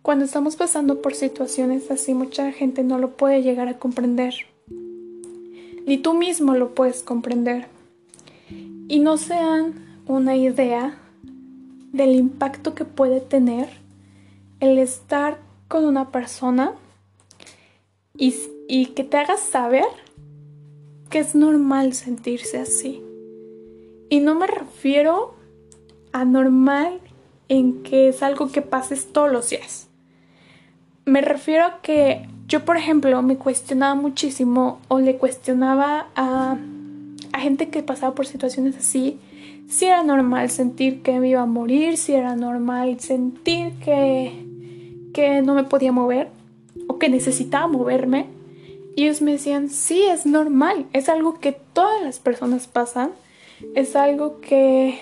cuando 0.03 0.25
estamos 0.25 0.57
pasando 0.57 1.03
por 1.03 1.15
situaciones 1.15 1.91
así, 1.91 2.15
mucha 2.15 2.53
gente 2.53 2.85
no 2.85 2.99
lo 2.99 3.17
puede 3.17 3.43
llegar 3.43 3.69
a 3.69 3.79
comprender 3.79 4.35
ni 5.87 5.99
tú 5.99 6.15
mismo 6.15 6.55
lo 6.55 6.75
puedes 6.75 7.03
comprender. 7.03 7.69
Y 8.89 8.99
no 8.99 9.17
sean 9.17 10.03
una 10.07 10.37
idea 10.37 10.99
del 11.93 12.15
impacto 12.17 12.75
que 12.75 12.85
puede 12.85 13.21
tener 13.21 13.69
el 14.61 14.79
estar 14.79 15.39
con 15.69 15.85
una 15.85 16.11
persona 16.11 16.75
y, 18.17 18.35
y 18.69 18.87
que 18.87 19.05
te 19.05 19.17
hagas 19.17 19.41
saber 19.41 19.87
que 21.09 21.21
es 21.21 21.35
normal 21.37 21.95
sentirse 21.95 22.59
así. 22.59 23.01
Y 24.11 24.21
no 24.21 24.35
me 24.35 24.49
refiero 24.49 25.36
a 26.17 26.25
normal 26.25 26.99
en 27.51 27.83
que 27.83 28.09
es 28.09 28.23
algo 28.23 28.51
que 28.51 28.63
pases 28.63 29.13
todos 29.13 29.31
los 29.31 29.51
días. 29.51 29.87
Me 31.05 31.21
refiero 31.21 31.67
a 31.67 31.83
que 31.83 32.27
yo, 32.49 32.65
por 32.65 32.79
ejemplo, 32.79 33.21
me 33.21 33.37
cuestionaba 33.37 33.95
muchísimo 33.95 34.81
o 34.89 34.99
le 34.99 35.19
cuestionaba 35.19 36.07
a, 36.17 36.57
a 37.33 37.41
gente 37.41 37.69
que 37.69 37.83
pasaba 37.83 38.15
por 38.15 38.27
situaciones 38.27 38.79
así, 38.79 39.19
si 39.69 39.85
era 39.85 40.03
normal 40.03 40.49
sentir 40.49 41.03
que 41.03 41.21
me 41.21 41.29
iba 41.29 41.43
a 41.43 41.47
morir, 41.47 41.99
si 41.99 42.15
era 42.15 42.35
normal 42.35 42.99
sentir 42.99 43.73
que, 43.85 44.47
que 45.13 45.43
no 45.43 45.55
me 45.55 45.65
podía 45.65 45.93
mover 45.93 46.31
o 46.87 46.99
que 46.99 47.11
necesitaba 47.11 47.67
moverme. 47.67 48.27
Y 48.95 49.05
ellos 49.05 49.21
me 49.21 49.33
decían, 49.33 49.69
sí, 49.69 50.01
es 50.03 50.25
normal, 50.25 50.87
es 50.95 51.11
algo 51.11 51.41
que 51.41 51.53
todas 51.53 52.03
las 52.03 52.21
personas 52.21 52.69
pasan, 52.69 53.11
es 53.75 53.97
algo 53.97 54.41
que 54.41 54.99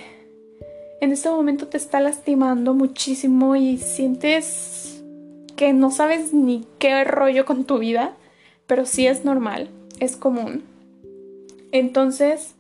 en 1.05 1.13
este 1.13 1.29
momento 1.29 1.69
te 1.69 1.77
está 1.77 2.01
lastimando 2.01 2.73
muchísimo 2.73 3.57
y 3.57 3.77
sientes 3.77 5.05
que 5.55 5.73
no 5.73 5.91
sabes 5.91 6.33
ni 6.33 6.67
qué 6.79 7.05
rollo 7.05 7.45
con 7.45 7.65
tu 7.65 7.79
vida, 7.79 8.15
pero 8.67 8.87
sí 8.87 9.07
es 9.07 9.25
normal, 9.25 9.69
es 10.01 10.17
común. 10.17 10.65
Entonces, 11.73 12.55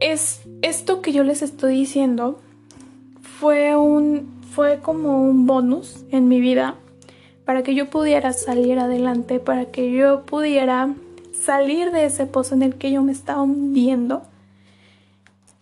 es 0.00 0.42
esto 0.60 1.00
que 1.00 1.12
yo 1.12 1.24
les 1.24 1.42
estoy 1.42 1.74
diciendo 1.74 2.38
fue 3.40 3.74
un 3.76 4.42
fue 4.54 4.80
como 4.80 5.22
un 5.22 5.46
bonus 5.46 6.04
en 6.10 6.28
mi 6.28 6.40
vida 6.40 6.74
para 7.46 7.62
que 7.62 7.74
yo 7.74 7.88
pudiera 7.88 8.34
salir 8.34 8.78
adelante, 8.78 9.40
para 9.40 9.64
que 9.66 9.90
yo 9.92 10.26
pudiera 10.26 10.94
salir 11.32 11.90
de 11.90 12.04
ese 12.04 12.26
pozo 12.26 12.54
en 12.54 12.62
el 12.62 12.74
que 12.74 12.92
yo 12.92 13.02
me 13.02 13.12
estaba 13.12 13.40
hundiendo 13.40 14.22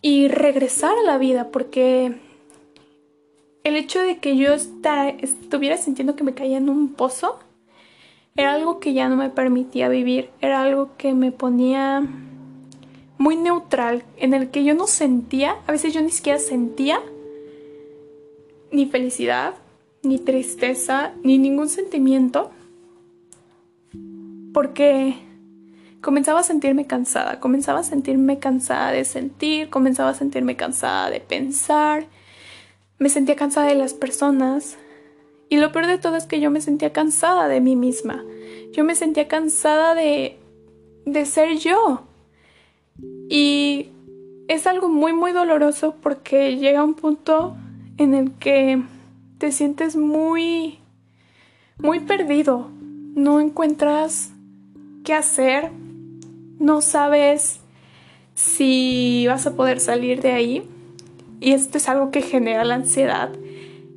y 0.03 0.29
regresar 0.29 0.93
a 0.97 1.03
la 1.03 1.19
vida, 1.19 1.51
porque 1.51 2.15
el 3.65 3.77
hecho 3.77 4.01
de 4.01 4.19
que 4.19 4.37
yo 4.37 4.55
estuviera 4.55 5.77
sintiendo 5.77 6.17
que 6.17 6.25
me 6.25 6.35
caía 6.35 6.59
en 6.59 6.69
un 6.69 6.95
pozo 6.95 7.39
era 8.37 8.55
algo 8.55 8.81
que 8.81 8.95
ya 8.95 9.09
no 9.09 9.17
me 9.17 9.29
permitía 9.29 9.89
vivir, 9.89 10.31
era 10.41 10.63
algo 10.63 10.91
que 10.97 11.13
me 11.13 11.33
ponía 11.33 12.03
muy 13.19 13.37
neutral, 13.37 14.05
en 14.17 14.33
el 14.33 14.51
que 14.51 14.65
yo 14.65 14.75
no 14.75 14.87
sentía, 14.87 15.57
a 15.67 15.73
veces 15.73 15.93
yo 15.93 16.01
ni 16.01 16.11
siquiera 16.11 16.39
sentía 16.39 17.03
ni 18.73 18.87
felicidad, 18.87 19.55
ni 20.03 20.19
tristeza, 20.19 21.13
ni 21.23 21.37
ningún 21.37 21.69
sentimiento, 21.69 22.51
porque 24.55 25.17
comenzaba 26.01 26.41
a 26.41 26.45
sentirme 26.45 26.87
cansada, 26.87 27.41
comenzaba 27.41 27.81
a 27.81 27.85
sentirme 27.85 28.39
cansada 28.39 28.93
de 28.93 29.05
sentir, 29.05 29.69
comenzaba 29.71 30.11
a 30.11 30.15
sentirme 30.15 30.57
cansada 30.57 31.11
de 31.11 31.21
pensar, 31.21 32.07
me 32.99 33.09
sentía 33.09 33.37
cansada 33.37 33.67
de 33.69 33.75
las 33.75 33.95
personas. 33.95 34.77
Y 35.49 35.57
lo 35.57 35.73
peor 35.73 35.87
de 35.87 35.99
todo 35.99 36.17
es 36.17 36.27
que 36.27 36.41
yo 36.41 36.51
me 36.51 36.61
sentía 36.61 36.93
cansada 36.93 37.49
de 37.49 37.61
mí 37.61 37.75
misma. 37.75 38.25
Yo 38.73 38.85
me 38.85 38.95
sentía 38.95 39.27
cansada 39.27 39.95
de, 39.95 40.39
de 41.07 41.27
ser 41.27 41.59
yo. 41.59 42.05
Y 43.29 43.89
es 44.49 44.67
algo 44.67 44.89
muy, 44.89 45.13
muy 45.13 45.33
doloroso 45.33 45.97
porque 46.01 46.57
llega 46.57 46.85
un 46.85 46.95
punto 46.95 47.57
en 47.97 48.15
el 48.15 48.33
que 48.33 48.83
te 49.39 49.51
sientes 49.51 49.97
muy, 49.97 50.79
muy 51.79 52.01
perdido. 52.01 52.69
No 53.15 53.41
encuentras 53.41 54.31
qué 55.05 55.15
hacer. 55.15 55.71
No 56.61 56.83
sabes 56.83 57.61
si 58.35 59.27
vas 59.27 59.47
a 59.47 59.57
poder 59.57 59.81
salir 59.81 60.21
de 60.21 60.33
ahí 60.33 60.63
y 61.41 61.53
esto 61.53 61.79
es 61.79 61.89
algo 61.89 62.11
que 62.11 62.21
genera 62.21 62.65
la 62.65 62.75
ansiedad, 62.75 63.31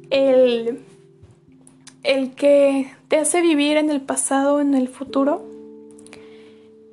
el, 0.10 0.80
el 2.04 2.32
que 2.32 2.90
te 3.10 3.18
hace 3.18 3.42
vivir 3.42 3.76
en 3.76 3.90
el 3.90 4.00
pasado, 4.00 4.62
en 4.62 4.76
el 4.76 4.88
futuro. 4.88 5.44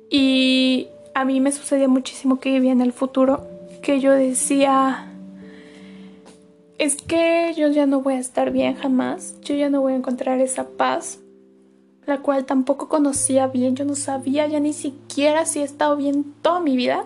Y 0.09 0.89
a 1.13 1.23
mí 1.23 1.39
me 1.39 1.53
sucedía 1.53 1.87
muchísimo 1.87 2.41
que 2.41 2.51
vivía 2.51 2.73
en 2.73 2.81
el 2.81 2.91
futuro, 2.91 3.47
que 3.81 4.01
yo 4.01 4.11
decía, 4.11 5.09
es 6.79 7.01
que 7.01 7.53
yo 7.55 7.69
ya 7.69 7.85
no 7.85 8.01
voy 8.01 8.15
a 8.15 8.19
estar 8.19 8.51
bien 8.51 8.75
jamás, 8.75 9.39
yo 9.39 9.55
ya 9.55 9.69
no 9.69 9.79
voy 9.79 9.93
a 9.93 9.95
encontrar 9.95 10.41
esa 10.41 10.67
paz, 10.67 11.20
la 12.05 12.19
cual 12.19 12.45
tampoco 12.45 12.89
conocía 12.89 13.47
bien, 13.47 13.75
yo 13.75 13.85
no 13.85 13.95
sabía 13.95 14.47
ya 14.47 14.59
ni 14.59 14.73
siquiera 14.73 15.45
si 15.45 15.59
he 15.59 15.63
estado 15.63 15.95
bien 15.95 16.33
toda 16.41 16.59
mi 16.59 16.75
vida 16.75 17.05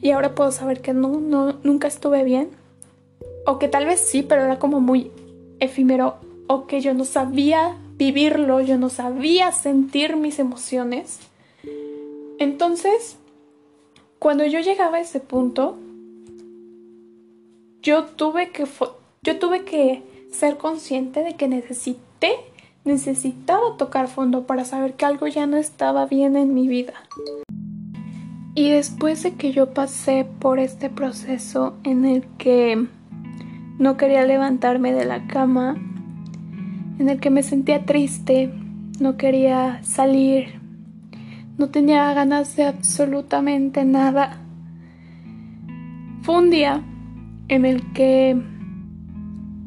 y 0.00 0.10
ahora 0.10 0.34
puedo 0.34 0.52
saber 0.52 0.80
que 0.80 0.92
no, 0.92 1.20
no, 1.20 1.58
nunca 1.64 1.88
estuve 1.88 2.22
bien. 2.24 2.50
O 3.46 3.58
que 3.58 3.68
tal 3.68 3.86
vez 3.86 4.00
sí, 4.00 4.22
pero 4.22 4.44
era 4.44 4.58
como 4.58 4.80
muy 4.80 5.10
efímero. 5.58 6.16
O 6.46 6.66
que 6.66 6.80
yo 6.80 6.94
no 6.94 7.04
sabía 7.04 7.76
vivirlo, 7.96 8.60
yo 8.60 8.78
no 8.78 8.90
sabía 8.90 9.50
sentir 9.52 10.16
mis 10.16 10.38
emociones. 10.38 11.18
Entonces, 12.38 13.16
cuando 14.18 14.44
yo 14.46 14.60
llegaba 14.60 14.98
a 14.98 15.00
ese 15.00 15.18
punto, 15.18 15.76
yo 17.82 18.04
tuve 18.04 18.50
que, 18.50 18.66
yo 19.22 19.38
tuve 19.38 19.64
que 19.64 20.02
ser 20.30 20.58
consciente 20.58 21.24
de 21.24 21.34
que 21.34 21.48
necesité, 21.48 22.36
necesitaba 22.88 23.76
tocar 23.76 24.08
fondo 24.08 24.46
para 24.46 24.64
saber 24.64 24.94
que 24.94 25.04
algo 25.04 25.26
ya 25.26 25.46
no 25.46 25.58
estaba 25.58 26.06
bien 26.06 26.36
en 26.36 26.54
mi 26.54 26.66
vida. 26.68 26.94
Y 28.54 28.70
después 28.70 29.22
de 29.22 29.34
que 29.34 29.52
yo 29.52 29.74
pasé 29.74 30.26
por 30.40 30.58
este 30.58 30.88
proceso 30.90 31.76
en 31.84 32.04
el 32.06 32.24
que 32.38 32.86
no 33.78 33.96
quería 33.96 34.24
levantarme 34.24 34.92
de 34.92 35.04
la 35.04 35.26
cama, 35.28 35.76
en 36.98 37.08
el 37.08 37.20
que 37.20 37.30
me 37.30 37.42
sentía 37.42 37.84
triste, 37.84 38.52
no 38.98 39.16
quería 39.16 39.80
salir, 39.84 40.60
no 41.58 41.68
tenía 41.68 42.12
ganas 42.14 42.56
de 42.56 42.64
absolutamente 42.64 43.84
nada. 43.84 44.38
Fue 46.22 46.38
un 46.38 46.50
día 46.50 46.82
en 47.48 47.66
el 47.66 47.92
que 47.92 48.42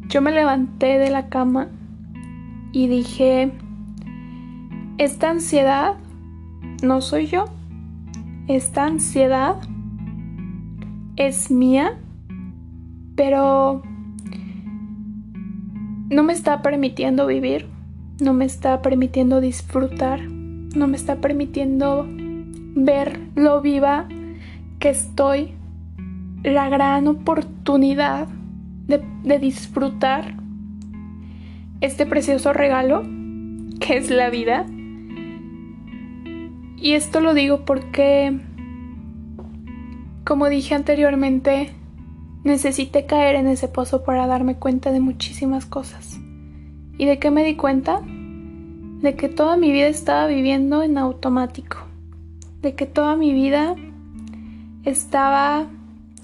yo 0.09 0.21
me 0.21 0.31
levanté 0.31 0.97
de 0.97 1.11
la 1.11 1.29
cama 1.29 1.69
y 2.71 2.87
dije, 2.87 3.51
esta 4.97 5.29
ansiedad 5.29 5.95
no 6.83 7.01
soy 7.01 7.27
yo, 7.27 7.45
esta 8.47 8.85
ansiedad 8.85 9.55
es 11.15 11.51
mía, 11.51 11.99
pero 13.15 13.81
no 16.09 16.23
me 16.23 16.33
está 16.33 16.61
permitiendo 16.61 17.27
vivir, 17.27 17.67
no 18.21 18.33
me 18.33 18.45
está 18.45 18.81
permitiendo 18.81 19.41
disfrutar, 19.41 20.21
no 20.21 20.87
me 20.87 20.97
está 20.97 21.17
permitiendo 21.17 22.05
ver 22.07 23.19
lo 23.35 23.61
viva 23.61 24.07
que 24.79 24.89
estoy, 24.89 25.53
la 26.43 26.69
gran 26.69 27.07
oportunidad 27.07 28.27
de, 28.87 29.39
disfrutar 29.39 30.35
este 31.81 32.05
precioso 32.05 32.53
regalo 32.53 33.03
que 33.79 33.97
es 33.97 34.09
la 34.09 34.29
vida. 34.29 34.65
Y 36.77 36.93
esto 36.93 37.19
lo 37.19 37.33
digo 37.33 37.65
porque, 37.65 38.39
como 40.23 40.49
dije 40.49 40.73
anteriormente, 40.73 41.75
Necesité 42.43 43.05
caer 43.05 43.35
en 43.35 43.47
ese 43.47 43.67
pozo 43.67 44.03
para 44.03 44.25
darme 44.25 44.55
cuenta 44.55 44.91
de 44.91 44.99
muchísimas 44.99 45.67
cosas. 45.67 46.19
¿Y 46.97 47.05
de 47.05 47.19
qué 47.19 47.29
me 47.29 47.43
di 47.43 47.55
cuenta? 47.55 48.01
De 48.03 49.15
que 49.15 49.29
toda 49.29 49.57
mi 49.57 49.71
vida 49.71 49.87
estaba 49.87 50.25
viviendo 50.25 50.81
en 50.81 50.97
automático. 50.97 51.77
De 52.63 52.73
que 52.73 52.87
toda 52.87 53.15
mi 53.15 53.31
vida 53.31 53.75
estaba 54.85 55.67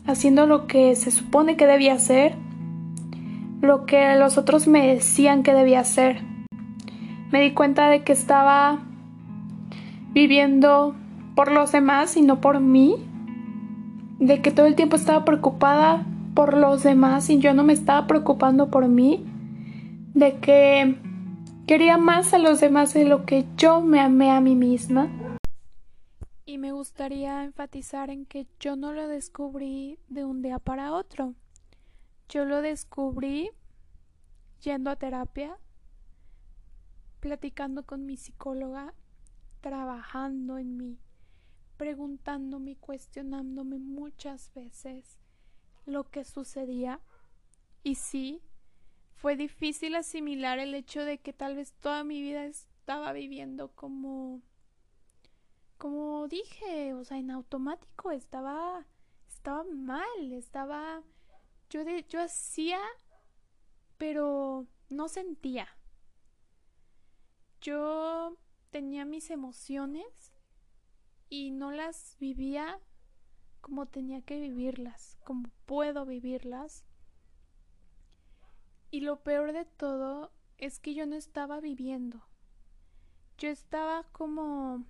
haciendo 0.07 0.47
lo 0.47 0.65
que 0.65 0.95
se 0.95 1.11
supone 1.11 1.55
que 1.55 1.67
debía 1.67 1.93
hacer, 1.93 2.33
lo 3.61 3.85
que 3.85 4.15
los 4.15 4.37
otros 4.37 4.67
me 4.67 4.87
decían 4.87 5.43
que 5.43 5.53
debía 5.53 5.81
hacer. 5.81 6.21
Me 7.31 7.41
di 7.41 7.53
cuenta 7.53 7.89
de 7.89 8.03
que 8.03 8.13
estaba 8.13 8.79
viviendo 10.13 10.95
por 11.35 11.51
los 11.51 11.71
demás 11.71 12.17
y 12.17 12.21
no 12.21 12.41
por 12.41 12.59
mí 12.59 12.95
de 14.19 14.41
que 14.41 14.51
todo 14.51 14.65
el 14.65 14.75
tiempo 14.75 14.95
estaba 14.95 15.25
preocupada 15.25 16.05
por 16.33 16.55
los 16.55 16.83
demás 16.83 17.29
y 17.29 17.39
yo 17.39 17.53
no 17.53 17.63
me 17.63 17.73
estaba 17.73 18.07
preocupando 18.07 18.69
por 18.69 18.87
mí, 18.87 19.25
de 20.13 20.37
que 20.39 20.95
quería 21.65 21.97
más 21.97 22.33
a 22.33 22.37
los 22.37 22.59
demás 22.59 22.93
de 22.93 23.05
lo 23.05 23.25
que 23.25 23.45
yo 23.57 23.81
me 23.81 23.99
amé 23.99 24.31
a 24.31 24.41
mí 24.41 24.55
misma. 24.55 25.09
Y 26.45 26.57
me 26.57 26.71
gustaría 26.71 27.43
enfatizar 27.43 28.09
en 28.09 28.25
que 28.25 28.47
yo 28.59 28.75
no 28.75 28.93
lo 28.93 29.07
descubrí 29.07 29.99
de 30.09 30.25
un 30.25 30.41
día 30.41 30.59
para 30.59 30.93
otro. 30.93 31.33
Yo 32.29 32.45
lo 32.45 32.61
descubrí 32.61 33.51
yendo 34.61 34.89
a 34.89 34.95
terapia, 34.95 35.57
platicando 37.19 37.85
con 37.85 38.05
mi 38.05 38.17
psicóloga, 38.17 38.93
trabajando 39.61 40.57
en 40.57 40.77
mí 40.77 40.99
preguntándome 41.77 42.75
cuestionándome 42.75 43.77
muchas 43.77 44.51
veces 44.53 45.19
lo 45.85 46.09
que 46.09 46.25
sucedía. 46.25 46.99
Y 47.83 47.95
sí, 47.95 48.41
fue 49.15 49.35
difícil 49.35 49.95
asimilar 49.95 50.59
el 50.59 50.73
hecho 50.73 51.05
de 51.05 51.19
que 51.19 51.33
tal 51.33 51.55
vez 51.55 51.73
toda 51.73 52.03
mi 52.03 52.21
vida 52.21 52.45
estaba 52.45 53.13
viviendo 53.13 53.69
como 53.69 54.41
como 55.77 56.27
dije, 56.27 56.95
o 56.95 57.03
sea, 57.03 57.19
en 57.19 57.29
automático 57.29 58.11
estaba 58.11 58.85
estaba 59.29 59.63
mal, 59.63 60.33
estaba 60.33 61.03
yo 61.69 61.81
yo 62.09 62.21
hacía 62.21 62.79
pero 63.97 64.67
no 64.89 65.07
sentía. 65.07 65.67
Yo 67.61 68.37
tenía 68.69 69.05
mis 69.05 69.29
emociones 69.31 70.33
y 71.29 71.51
no 71.51 71.71
las 71.71 72.15
vivía 72.19 72.79
como 73.61 73.87
tenía 73.87 74.21
que 74.21 74.39
vivirlas, 74.39 75.17
como 75.25 75.49
puedo 75.65 76.05
vivirlas. 76.05 76.85
Y 78.91 79.01
lo 79.01 79.23
peor 79.23 79.51
de 79.51 79.65
todo 79.65 80.31
es 80.57 80.79
que 80.79 80.93
yo 80.93 81.05
no 81.05 81.15
estaba 81.15 81.59
viviendo. 81.59 82.23
Yo 83.37 83.49
estaba 83.49 84.03
como 84.11 84.85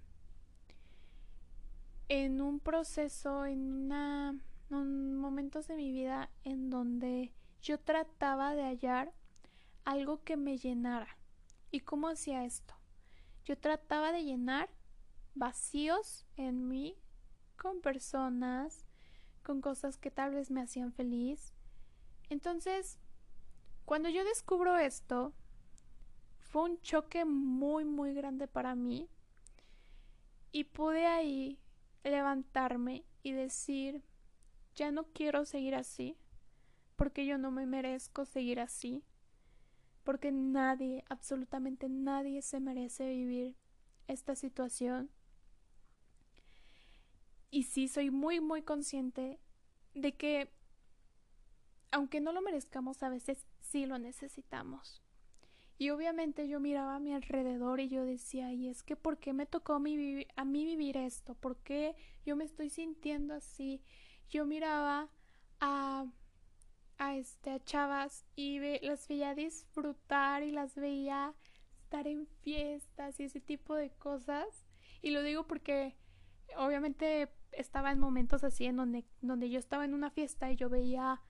en 2.10 2.42
un 2.42 2.60
proceso, 2.60 3.46
en 3.46 3.74
una 3.74 4.40
momentos 4.70 5.68
de 5.68 5.76
mi 5.76 5.92
vida 5.92 6.30
en 6.44 6.70
donde 6.70 7.34
yo 7.62 7.80
trataba 7.80 8.56
de 8.56 8.64
hallar 8.64 9.14
algo 9.86 10.24
que 10.24 10.38
me 10.38 10.58
llenara. 10.58 11.18
¿Y 11.72 11.82
cómo 11.82 12.08
hacía 12.08 12.46
esto? 12.46 12.74
Yo 13.46 13.58
trataba 13.58 14.12
de 14.12 14.24
llenar 14.24 14.70
vacíos 15.36 16.26
en 16.36 16.68
mí 16.68 16.98
con 17.56 17.82
personas, 17.82 18.86
con 19.44 19.62
cosas 19.62 19.98
que 19.98 20.12
tal 20.12 20.34
vez 20.34 20.52
me 20.52 20.62
hacían 20.62 20.92
feliz. 20.92 21.54
Entonces, 22.30 23.00
cuando 23.86 24.10
yo 24.10 24.24
descubro 24.26 24.78
esto, 24.78 25.34
fue 26.40 26.64
un 26.64 26.82
choque 26.82 27.26
muy, 27.26 27.86
muy 27.86 28.14
grande 28.14 28.48
para 28.48 28.76
mí. 28.76 29.10
Y 30.52 30.66
pude 30.66 31.06
ahí 31.06 31.60
levantarme 32.04 33.06
y 33.24 33.32
decir, 33.34 34.04
ya 34.78 34.92
no 34.92 35.06
quiero 35.12 35.44
seguir 35.44 35.76
así, 35.76 36.16
porque 36.96 37.26
yo 37.26 37.38
no 37.38 37.52
me 37.52 37.66
merezco 37.66 38.26
seguir 38.26 38.60
así, 38.60 39.04
porque 40.04 40.32
nadie, 40.32 41.04
absolutamente 41.10 41.90
nadie 41.90 42.42
se 42.42 42.62
merece 42.62 43.10
vivir 43.10 43.56
esta 44.08 44.36
situación. 44.36 45.10
Y 47.50 47.64
sí, 47.64 47.88
soy 47.88 48.12
muy, 48.12 48.40
muy 48.40 48.62
consciente 48.62 49.40
de 49.94 50.16
que, 50.16 50.50
aunque 51.92 52.22
no 52.22 52.32
lo 52.32 52.42
merezcamos, 52.42 53.02
a 53.04 53.10
veces 53.10 53.46
sí 53.60 53.86
lo 53.86 53.98
necesitamos. 53.98 55.02
Y 55.80 55.90
obviamente 55.90 56.48
yo 56.48 56.60
miraba 56.60 56.96
a 56.96 57.00
mi 57.00 57.14
alrededor 57.14 57.80
y 57.80 57.90
yo 57.90 58.04
decía, 58.04 58.52
y 58.54 58.68
es 58.68 58.84
que 58.84 58.96
¿por 58.96 59.18
qué 59.18 59.34
me 59.34 59.46
tocó 59.46 59.74
a 59.74 59.80
mí, 59.80 60.26
a 60.36 60.46
mí 60.46 60.66
vivir 60.66 60.98
esto? 60.98 61.36
¿Por 61.36 61.58
qué 61.58 61.96
yo 62.26 62.36
me 62.36 62.46
estoy 62.46 62.70
sintiendo 62.70 63.34
así? 63.34 63.82
Yo 64.30 64.46
miraba 64.46 65.10
a, 65.60 66.06
a, 66.98 67.16
este, 67.16 67.52
a 67.52 67.60
chavas 67.60 68.26
y 68.36 68.60
las 68.82 69.08
veía 69.08 69.36
disfrutar 69.36 70.44
y 70.44 70.52
las 70.52 70.76
veía 70.76 71.34
estar 71.84 72.08
en 72.08 72.28
fiestas 72.42 73.20
y 73.20 73.24
ese 73.24 73.40
tipo 73.40 73.76
de 73.76 73.92
cosas. 73.92 74.66
Y 75.02 75.12
lo 75.12 75.24
digo 75.24 75.48
porque 75.48 75.96
obviamente 76.58 77.30
estaba 77.52 77.92
en 77.92 78.00
momentos 78.00 78.44
así 78.44 78.66
en 78.66 78.78
donde, 78.78 79.06
donde 79.22 79.50
yo 79.50 79.60
estaba 79.60 79.86
en 79.86 79.94
una 79.94 80.10
fiesta 80.12 80.52
y 80.52 80.56
yo 80.56 80.70
veía 80.70 81.22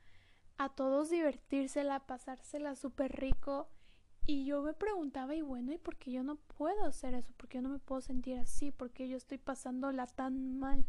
a 0.58 0.70
todos 0.70 1.10
divertírsela, 1.10 2.06
pasársela 2.06 2.76
súper 2.76 3.16
rico. 3.16 3.70
Y 4.26 4.44
yo 4.44 4.62
me 4.62 4.74
preguntaba, 4.74 5.36
y 5.36 5.42
bueno, 5.42 5.72
¿y 5.72 5.78
por 5.78 5.96
qué 5.96 6.12
yo 6.12 6.22
no 6.22 6.36
puedo 6.36 6.86
hacer 6.86 7.14
eso? 7.14 7.32
¿Por 7.38 7.48
qué 7.48 7.60
yo 7.60 7.62
no 7.62 7.70
me 7.70 7.80
puedo 7.80 8.02
sentir 8.02 8.38
así? 8.38 8.72
¿Por 8.72 8.92
qué 8.92 9.08
yo 9.08 9.16
estoy 9.16 9.38
pasándola 9.38 10.06
tan 10.06 10.60
mal? 10.60 10.86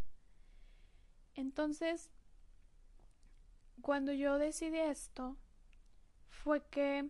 Entonces, 1.39 2.11
cuando 3.81 4.13
yo 4.13 4.39
decidí 4.39 4.79
esto, 4.79 5.37
fue 6.29 6.67
que 6.69 7.09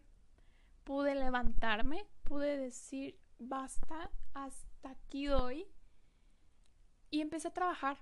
pude 0.84 1.14
levantarme, 1.14 2.06
pude 2.24 2.56
decir, 2.58 3.18
basta, 3.38 4.10
hasta 4.34 4.90
aquí 4.90 5.26
doy. 5.26 5.66
Y 7.10 7.20
empecé 7.22 7.48
a 7.48 7.54
trabajar 7.54 7.98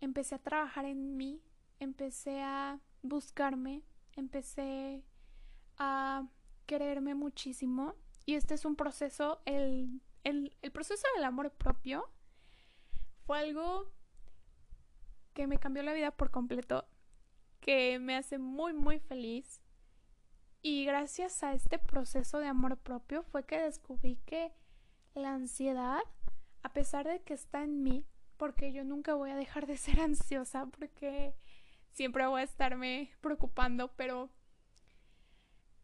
empecé 0.00 0.36
a 0.36 0.42
trabajar 0.42 0.84
en 0.84 1.16
mí, 1.16 1.42
empecé 1.80 2.42
a 2.42 2.80
buscarme, 3.02 3.82
empecé 4.12 5.04
a 5.76 6.26
quererme 6.66 7.14
muchísimo. 7.14 7.94
Y 8.26 8.34
este 8.34 8.54
es 8.54 8.64
un 8.64 8.76
proceso, 8.76 9.40
el, 9.44 10.02
el, 10.24 10.52
proceso 10.72 11.06
del 11.16 11.24
amor 11.24 11.50
propio 11.52 12.08
fue 13.24 13.38
algo 13.38 13.90
que 15.38 15.46
me 15.46 15.58
cambió 15.58 15.84
la 15.84 15.92
vida 15.92 16.10
por 16.10 16.32
completo, 16.32 16.84
que 17.60 18.00
me 18.00 18.16
hace 18.16 18.38
muy, 18.38 18.72
muy 18.72 18.98
feliz. 18.98 19.62
Y 20.62 20.84
gracias 20.84 21.44
a 21.44 21.52
este 21.54 21.78
proceso 21.78 22.40
de 22.40 22.48
amor 22.48 22.76
propio 22.76 23.22
fue 23.22 23.46
que 23.46 23.60
descubrí 23.60 24.16
que 24.26 24.52
la 25.14 25.34
ansiedad, 25.34 26.00
a 26.64 26.72
pesar 26.72 27.06
de 27.06 27.22
que 27.22 27.34
está 27.34 27.62
en 27.62 27.84
mí, 27.84 28.04
porque 28.36 28.72
yo 28.72 28.82
nunca 28.82 29.14
voy 29.14 29.30
a 29.30 29.36
dejar 29.36 29.68
de 29.68 29.76
ser 29.76 30.00
ansiosa, 30.00 30.66
porque 30.66 31.36
siempre 31.92 32.26
voy 32.26 32.40
a 32.40 32.44
estarme 32.44 33.12
preocupando, 33.20 33.92
pero 33.94 34.30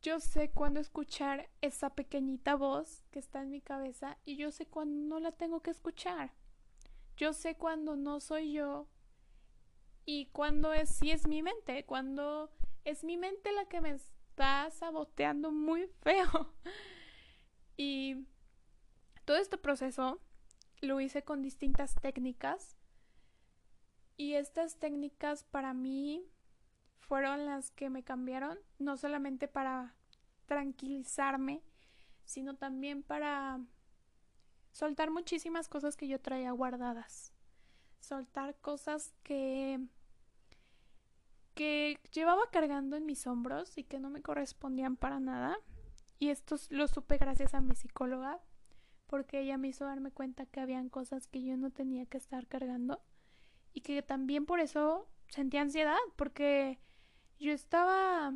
yo 0.03 0.19
sé 0.19 0.51
cuándo 0.51 0.81
escuchar 0.81 1.49
esa 1.61 1.91
pequeñita 1.91 2.57
voz 2.57 3.05
que 3.13 3.21
está 3.21 3.43
en 3.43 3.51
mi 3.51 3.61
cabeza 3.61 4.19
y 4.25 4.35
yo 4.35 4.51
sé 4.51 4.67
cuándo 4.67 5.15
no 5.15 5.21
la 5.21 5.31
tengo 5.31 5.61
que 5.61 5.71
escuchar. 5.71 6.33
Yo 7.17 7.33
sé 7.33 7.55
cuándo 7.55 7.95
no 7.95 8.19
soy 8.19 8.53
yo 8.53 8.89
y 10.05 10.27
cuándo 10.27 10.73
es 10.73 10.91
sí 10.91 11.11
es 11.11 11.27
mi 11.27 11.43
mente, 11.43 11.85
cuando 11.85 12.51
es 12.85 13.05
mi 13.05 13.17
mente 13.17 13.53
la 13.53 13.67
que 13.67 13.81
me 13.81 13.91
está 13.91 14.71
saboteando 14.71 15.51
muy 15.51 15.87
feo. 16.03 16.55
y 17.77 18.27
todo 19.25 19.37
este 19.39 19.59
proceso 19.59 20.21
lo 20.81 21.01
hice 21.01 21.23
con 21.25 21.43
distintas 21.43 21.95
técnicas 21.95 22.77
y 24.17 24.35
estas 24.35 24.79
técnicas 24.79 25.45
para 25.45 25.75
mí 25.75 26.25
fueron 27.01 27.47
las 27.47 27.71
que 27.71 27.91
me 27.91 28.03
cambiaron, 28.03 28.59
no 28.79 28.97
solamente 28.97 29.49
para 29.49 29.95
tranquilizarme, 30.47 31.63
sino 32.25 32.57
también 32.57 33.03
para 33.03 33.61
soltar 34.73 35.11
muchísimas 35.11 35.69
cosas 35.69 35.97
que 35.97 36.09
yo 36.09 36.21
traía 36.21 36.53
guardadas, 36.53 37.34
soltar 38.05 38.55
cosas 38.57 39.13
que 39.23 39.81
que 41.55 42.01
llevaba 42.13 42.43
cargando 42.51 42.97
en 42.97 43.07
mis 43.07 43.27
hombros 43.27 43.79
y 43.79 43.85
que 43.85 44.01
no 44.01 44.11
me 44.11 44.23
correspondían 44.23 44.97
para 44.97 45.21
nada. 45.21 45.57
Y 46.19 46.31
esto 46.31 46.57
lo 46.71 46.89
supe 46.89 47.17
gracias 47.17 47.55
a 47.55 47.61
mi 47.61 47.75
psicóloga, 47.75 48.41
porque 49.07 49.41
ella 49.41 49.57
me 49.57 49.69
hizo 49.69 49.85
darme 49.85 50.11
cuenta 50.11 50.47
que 50.47 50.61
habían 50.61 50.89
cosas 50.89 51.27
que 51.27 51.43
yo 51.43 51.57
no 51.57 51.71
tenía 51.71 52.07
que 52.07 52.17
estar 52.17 52.47
cargando 52.47 53.01
y 53.73 53.81
que 53.83 54.03
también 54.03 54.47
por 54.47 54.61
eso 54.61 55.09
sentía 55.29 55.63
ansiedad, 55.63 55.99
porque 56.17 56.79
yo 57.39 57.53
estaba 57.53 58.33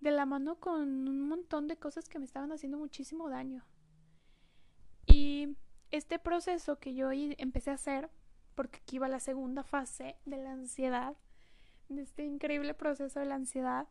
de 0.00 0.10
la 0.10 0.26
mano 0.26 0.58
con 0.60 1.08
un 1.08 1.28
montón 1.28 1.66
de 1.66 1.76
cosas 1.76 2.08
que 2.08 2.18
me 2.18 2.24
estaban 2.24 2.52
haciendo 2.52 2.78
muchísimo 2.78 3.28
daño. 3.28 3.64
Y 5.06 5.56
este 5.90 6.18
proceso 6.18 6.78
que 6.78 6.94
yo 6.94 7.10
empecé 7.12 7.70
a 7.70 7.74
hacer, 7.74 8.10
porque 8.54 8.78
aquí 8.78 8.96
iba 8.96 9.08
la 9.08 9.20
segunda 9.20 9.62
fase 9.62 10.16
de 10.24 10.38
la 10.38 10.52
ansiedad, 10.52 11.16
de 11.88 12.02
este 12.02 12.24
increíble 12.24 12.74
proceso 12.74 13.20
de 13.20 13.26
la 13.26 13.34
ansiedad, 13.34 13.88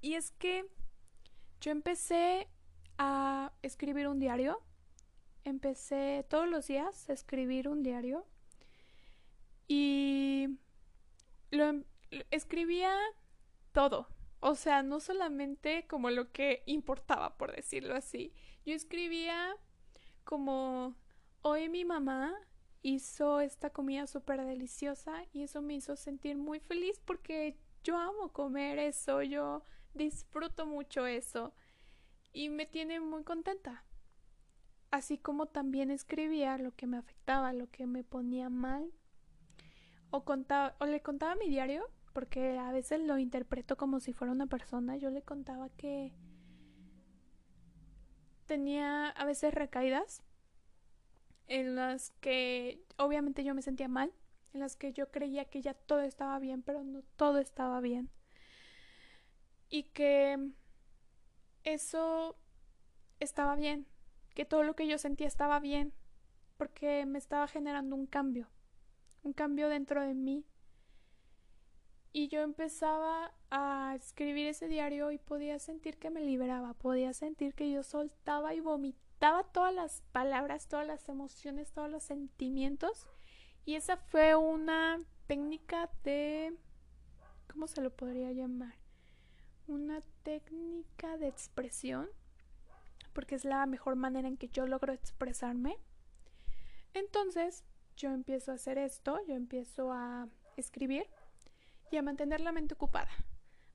y 0.00 0.14
es 0.14 0.30
que 0.32 0.66
yo 1.60 1.70
empecé 1.70 2.48
a 2.96 3.52
escribir 3.62 4.08
un 4.08 4.18
diario. 4.18 4.62
Empecé 5.44 6.24
todos 6.28 6.48
los 6.48 6.66
días 6.66 7.08
a 7.08 7.12
escribir 7.12 7.68
un 7.68 7.82
diario. 7.82 8.26
Y 9.68 10.58
lo 11.50 11.64
em, 11.64 11.84
escribía 12.30 12.94
todo. 13.72 14.08
O 14.40 14.54
sea, 14.54 14.82
no 14.82 15.00
solamente 15.00 15.86
como 15.86 16.10
lo 16.10 16.32
que 16.32 16.62
importaba, 16.66 17.36
por 17.36 17.54
decirlo 17.54 17.94
así. 17.94 18.32
Yo 18.64 18.74
escribía 18.74 19.54
como 20.24 20.94
hoy 21.42 21.68
mi 21.68 21.84
mamá 21.84 22.34
hizo 22.82 23.40
esta 23.40 23.70
comida 23.70 24.06
súper 24.06 24.44
deliciosa 24.44 25.24
y 25.32 25.42
eso 25.42 25.62
me 25.62 25.74
hizo 25.74 25.96
sentir 25.96 26.36
muy 26.36 26.60
feliz 26.60 27.00
porque 27.04 27.56
yo 27.84 27.98
amo 27.98 28.32
comer 28.32 28.78
eso, 28.78 29.22
yo 29.22 29.62
disfruto 29.94 30.66
mucho 30.66 31.06
eso 31.06 31.52
y 32.32 32.48
me 32.48 32.66
tiene 32.66 33.00
muy 33.00 33.24
contenta. 33.24 33.84
Así 34.90 35.18
como 35.18 35.46
también 35.46 35.90
escribía 35.90 36.58
lo 36.58 36.74
que 36.74 36.86
me 36.86 36.96
afectaba, 36.96 37.52
lo 37.52 37.70
que 37.70 37.86
me 37.86 38.02
ponía 38.02 38.48
mal 38.48 38.92
o 40.10 40.24
contaba 40.24 40.74
o 40.80 40.86
le 40.86 41.00
contaba 41.00 41.36
mi 41.36 41.48
diario 41.48 41.88
porque 42.12 42.58
a 42.58 42.72
veces 42.72 43.00
lo 43.00 43.18
interpreto 43.18 43.76
como 43.76 44.00
si 44.00 44.12
fuera 44.12 44.32
una 44.32 44.46
persona. 44.46 44.96
Yo 44.96 45.10
le 45.10 45.22
contaba 45.22 45.68
que 45.70 46.12
tenía 48.46 49.10
a 49.10 49.24
veces 49.24 49.54
recaídas 49.54 50.24
en 51.50 51.74
las 51.74 52.12
que 52.20 52.80
obviamente 52.96 53.42
yo 53.42 53.56
me 53.56 53.60
sentía 53.60 53.88
mal, 53.88 54.12
en 54.54 54.60
las 54.60 54.76
que 54.76 54.92
yo 54.92 55.10
creía 55.10 55.44
que 55.44 55.60
ya 55.60 55.74
todo 55.74 56.00
estaba 56.00 56.38
bien, 56.38 56.62
pero 56.62 56.84
no 56.84 57.02
todo 57.16 57.38
estaba 57.38 57.80
bien. 57.80 58.08
Y 59.68 59.82
que 59.82 60.38
eso 61.64 62.36
estaba 63.18 63.56
bien, 63.56 63.84
que 64.34 64.44
todo 64.44 64.62
lo 64.62 64.76
que 64.76 64.86
yo 64.86 64.96
sentía 64.96 65.26
estaba 65.26 65.58
bien, 65.58 65.92
porque 66.56 67.04
me 67.04 67.18
estaba 67.18 67.48
generando 67.48 67.96
un 67.96 68.06
cambio, 68.06 68.48
un 69.24 69.32
cambio 69.32 69.68
dentro 69.68 70.02
de 70.02 70.14
mí, 70.14 70.44
y 72.12 72.28
yo 72.28 72.42
empezaba 72.42 73.34
a 73.50 73.94
escribir 73.96 74.46
ese 74.46 74.68
diario 74.68 75.10
y 75.10 75.18
podía 75.18 75.58
sentir 75.58 75.98
que 75.98 76.10
me 76.10 76.20
liberaba, 76.20 76.74
podía 76.74 77.12
sentir 77.12 77.54
que 77.54 77.72
yo 77.72 77.82
soltaba 77.82 78.54
y 78.54 78.60
vomitaba 78.60 79.09
todas 79.52 79.74
las 79.74 80.02
palabras, 80.12 80.66
todas 80.66 80.86
las 80.86 81.08
emociones, 81.08 81.72
todos 81.72 81.90
los 81.90 82.02
sentimientos. 82.02 83.06
Y 83.64 83.74
esa 83.74 83.96
fue 83.96 84.34
una 84.34 84.98
técnica 85.26 85.90
de... 86.02 86.56
¿Cómo 87.52 87.66
se 87.66 87.82
lo 87.82 87.90
podría 87.90 88.32
llamar? 88.32 88.74
Una 89.66 90.02
técnica 90.22 91.16
de 91.18 91.28
expresión, 91.28 92.08
porque 93.12 93.34
es 93.34 93.44
la 93.44 93.66
mejor 93.66 93.96
manera 93.96 94.28
en 94.28 94.36
que 94.36 94.48
yo 94.48 94.66
logro 94.66 94.92
expresarme. 94.92 95.76
Entonces, 96.94 97.64
yo 97.96 98.10
empiezo 98.10 98.52
a 98.52 98.54
hacer 98.54 98.78
esto, 98.78 99.18
yo 99.26 99.34
empiezo 99.34 99.92
a 99.92 100.28
escribir 100.56 101.06
y 101.90 101.96
a 101.96 102.02
mantener 102.02 102.40
la 102.40 102.52
mente 102.52 102.74
ocupada. 102.74 103.10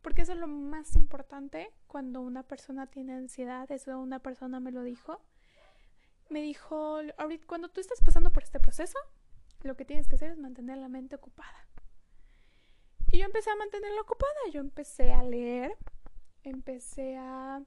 Porque 0.02 0.22
eso 0.24 0.34
es 0.34 0.40
lo 0.40 0.48
más 0.48 0.96
importante 0.96 1.72
cuando 1.88 2.22
una 2.22 2.44
persona 2.44 2.88
tiene 2.88 3.14
ansiedad. 3.14 3.72
Eso 3.72 4.00
una 4.00 4.20
persona 4.20 4.60
me 4.60 4.72
lo 4.72 4.84
dijo. 4.84 5.22
Me 6.30 6.42
dijo, 6.42 7.00
ahorita 7.18 7.46
cuando 7.48 7.70
tú 7.70 7.82
estás 7.82 8.00
pasando 8.02 8.32
por 8.32 8.44
este 8.44 8.60
proceso, 8.60 8.98
lo 9.62 9.76
que 9.76 9.86
tienes 9.86 10.08
que 10.08 10.16
hacer 10.16 10.32
es 10.32 10.38
mantener 10.38 10.78
la 10.78 10.90
mente 10.90 11.16
ocupada. 11.16 11.68
Y 13.12 13.20
yo 13.20 13.26
empecé 13.26 13.52
a 13.52 13.56
mantenerla 13.56 14.02
ocupada. 14.02 14.32
Yo 14.52 14.60
empecé 14.60 15.14
a 15.14 15.24
leer, 15.24 15.78
empecé 16.44 17.18
a, 17.18 17.62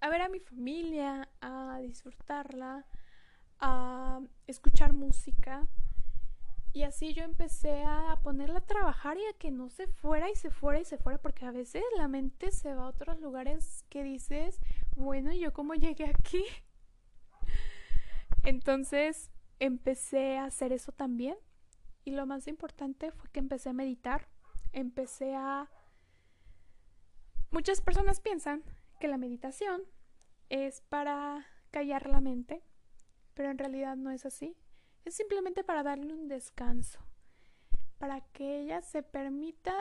a 0.00 0.08
ver 0.08 0.22
a 0.22 0.28
mi 0.28 0.40
familia, 0.40 1.28
a 1.40 1.78
disfrutarla, 1.80 2.86
a 3.60 4.20
escuchar 4.46 4.92
música 4.92 5.66
y 6.74 6.82
así 6.82 7.14
yo 7.14 7.22
empecé 7.22 7.84
a 7.84 8.18
ponerla 8.24 8.58
a 8.58 8.66
trabajar 8.66 9.16
y 9.16 9.24
a 9.26 9.32
que 9.38 9.52
no 9.52 9.70
se 9.70 9.86
fuera 9.86 10.28
y 10.28 10.34
se 10.34 10.50
fuera 10.50 10.80
y 10.80 10.84
se 10.84 10.98
fuera, 10.98 11.22
porque 11.22 11.46
a 11.46 11.52
veces 11.52 11.84
la 11.96 12.08
mente 12.08 12.50
se 12.50 12.74
va 12.74 12.86
a 12.86 12.88
otros 12.88 13.20
lugares 13.20 13.84
que 13.88 14.02
dices, 14.02 14.60
bueno, 14.96 15.32
¿y 15.32 15.38
yo 15.38 15.52
cómo 15.52 15.74
llegué 15.74 16.06
aquí? 16.06 16.44
Entonces 18.44 19.30
empecé 19.58 20.38
a 20.38 20.44
hacer 20.44 20.72
eso 20.72 20.92
también. 20.92 21.36
Y 22.04 22.12
lo 22.12 22.26
más 22.26 22.46
importante 22.48 23.10
fue 23.12 23.30
que 23.30 23.40
empecé 23.40 23.70
a 23.70 23.74
meditar. 23.74 24.28
Empecé 24.72 25.34
a... 25.34 25.70
Muchas 27.50 27.80
personas 27.80 28.20
piensan 28.20 28.62
que 29.00 29.08
la 29.08 29.16
meditación 29.16 29.82
es 30.48 30.82
para 30.82 31.46
callar 31.70 32.08
la 32.08 32.20
mente, 32.20 32.62
pero 33.34 33.50
en 33.50 33.58
realidad 33.58 33.96
no 33.96 34.10
es 34.10 34.26
así 34.26 34.56
es 35.04 35.14
simplemente 35.14 35.64
para 35.64 35.82
darle 35.82 36.14
un 36.14 36.28
descanso, 36.28 36.98
para 37.98 38.20
que 38.32 38.60
ella 38.60 38.80
se 38.82 39.02
permita 39.02 39.74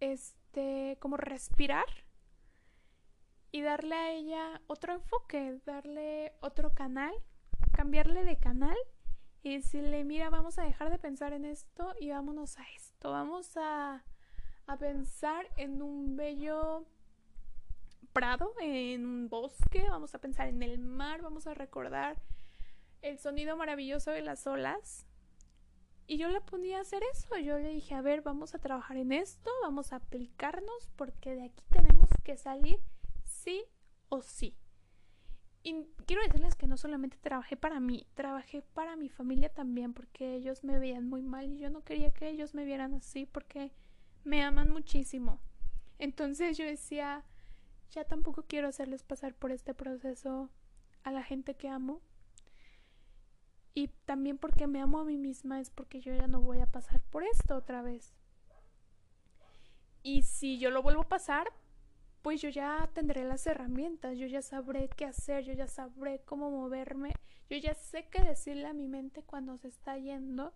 este 0.00 0.98
como 1.00 1.16
respirar 1.16 1.86
y 3.52 3.62
darle 3.62 3.94
a 3.94 4.10
ella 4.10 4.60
otro 4.66 4.92
enfoque, 4.92 5.60
darle 5.64 6.32
otro 6.40 6.72
canal, 6.72 7.14
cambiarle 7.72 8.24
de 8.24 8.38
canal 8.38 8.76
y 9.42 9.56
decirle, 9.56 10.04
mira, 10.04 10.30
vamos 10.30 10.58
a 10.58 10.64
dejar 10.64 10.90
de 10.90 10.98
pensar 10.98 11.32
en 11.32 11.44
esto 11.44 11.94
y 12.00 12.10
vámonos 12.10 12.58
a 12.58 12.64
esto, 12.74 13.10
vamos 13.10 13.56
a, 13.56 14.04
a 14.66 14.76
pensar 14.76 15.46
en 15.56 15.82
un 15.82 16.16
bello 16.16 16.84
prado, 18.12 18.52
en 18.60 19.04
un 19.04 19.28
bosque, 19.28 19.84
vamos 19.88 20.14
a 20.14 20.18
pensar 20.18 20.48
en 20.48 20.62
el 20.62 20.78
mar, 20.78 21.22
vamos 21.22 21.46
a 21.46 21.54
recordar 21.54 22.16
el 23.02 23.18
sonido 23.18 23.56
maravilloso 23.56 24.10
de 24.10 24.22
las 24.22 24.46
olas. 24.46 25.06
Y 26.08 26.18
yo 26.18 26.28
le 26.28 26.40
ponía 26.40 26.78
a 26.78 26.82
hacer 26.82 27.02
eso. 27.12 27.36
Yo 27.36 27.58
le 27.58 27.68
dije, 27.68 27.94
a 27.94 28.00
ver, 28.00 28.22
vamos 28.22 28.54
a 28.54 28.58
trabajar 28.58 28.96
en 28.96 29.12
esto, 29.12 29.50
vamos 29.62 29.92
a 29.92 29.96
aplicarnos 29.96 30.88
porque 30.96 31.34
de 31.34 31.44
aquí 31.44 31.64
tenemos 31.70 32.08
que 32.22 32.36
salir 32.36 32.78
sí 33.46 33.64
o 34.08 34.22
sí. 34.22 34.56
Y 35.62 35.84
quiero 36.04 36.22
decirles 36.22 36.54
que 36.54 36.66
no 36.66 36.76
solamente 36.76 37.16
trabajé 37.20 37.56
para 37.56 37.80
mí, 37.80 38.06
trabajé 38.14 38.62
para 38.62 38.96
mi 38.96 39.08
familia 39.08 39.48
también, 39.52 39.94
porque 39.94 40.34
ellos 40.34 40.64
me 40.64 40.78
veían 40.78 41.08
muy 41.08 41.22
mal 41.22 41.50
y 41.50 41.58
yo 41.58 41.70
no 41.70 41.82
quería 41.82 42.10
que 42.10 42.28
ellos 42.28 42.54
me 42.54 42.64
vieran 42.64 42.94
así, 42.94 43.26
porque 43.26 43.72
me 44.24 44.42
aman 44.42 44.70
muchísimo. 44.70 45.40
Entonces 45.98 46.58
yo 46.58 46.64
decía, 46.64 47.24
ya 47.90 48.04
tampoco 48.04 48.44
quiero 48.46 48.68
hacerles 48.68 49.02
pasar 49.02 49.34
por 49.34 49.50
este 49.50 49.74
proceso 49.74 50.50
a 51.04 51.10
la 51.12 51.22
gente 51.22 51.54
que 51.54 51.68
amo. 51.68 52.00
Y 53.74 53.88
también 54.06 54.38
porque 54.38 54.66
me 54.66 54.80
amo 54.80 55.00
a 55.00 55.04
mí 55.04 55.18
misma 55.18 55.60
es 55.60 55.70
porque 55.70 56.00
yo 56.00 56.14
ya 56.14 56.26
no 56.26 56.40
voy 56.40 56.60
a 56.60 56.70
pasar 56.70 57.00
por 57.10 57.22
esto 57.24 57.56
otra 57.56 57.82
vez. 57.82 58.14
Y 60.02 60.22
si 60.22 60.58
yo 60.58 60.70
lo 60.70 60.82
vuelvo 60.82 61.02
a 61.02 61.08
pasar, 61.08 61.52
pues 62.26 62.42
yo 62.42 62.48
ya 62.48 62.90
tendré 62.92 63.22
las 63.22 63.46
herramientas, 63.46 64.18
yo 64.18 64.26
ya 64.26 64.42
sabré 64.42 64.88
qué 64.88 65.04
hacer, 65.04 65.44
yo 65.44 65.52
ya 65.52 65.68
sabré 65.68 66.24
cómo 66.24 66.50
moverme, 66.50 67.12
yo 67.48 67.56
ya 67.56 67.72
sé 67.72 68.08
qué 68.08 68.20
decirle 68.20 68.66
a 68.66 68.72
mi 68.72 68.88
mente 68.88 69.22
cuando 69.22 69.56
se 69.58 69.68
está 69.68 69.96
yendo 69.96 70.52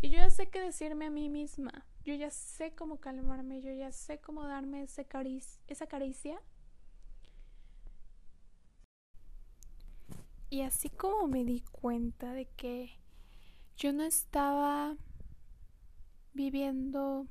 y 0.00 0.08
yo 0.08 0.16
ya 0.16 0.30
sé 0.30 0.48
qué 0.48 0.58
decirme 0.58 1.04
a 1.04 1.10
mí 1.10 1.28
misma, 1.28 1.84
yo 2.02 2.14
ya 2.14 2.30
sé 2.30 2.74
cómo 2.74 2.98
calmarme, 2.98 3.60
yo 3.60 3.74
ya 3.74 3.92
sé 3.92 4.22
cómo 4.22 4.46
darme 4.46 4.82
esa 4.82 5.04
caricia. 5.86 6.40
Y 10.48 10.62
así 10.62 10.88
como 10.88 11.28
me 11.28 11.44
di 11.44 11.60
cuenta 11.60 12.32
de 12.32 12.46
que 12.46 12.92
yo 13.76 13.92
no 13.92 14.02
estaba 14.02 14.96
viviendo 16.32 17.26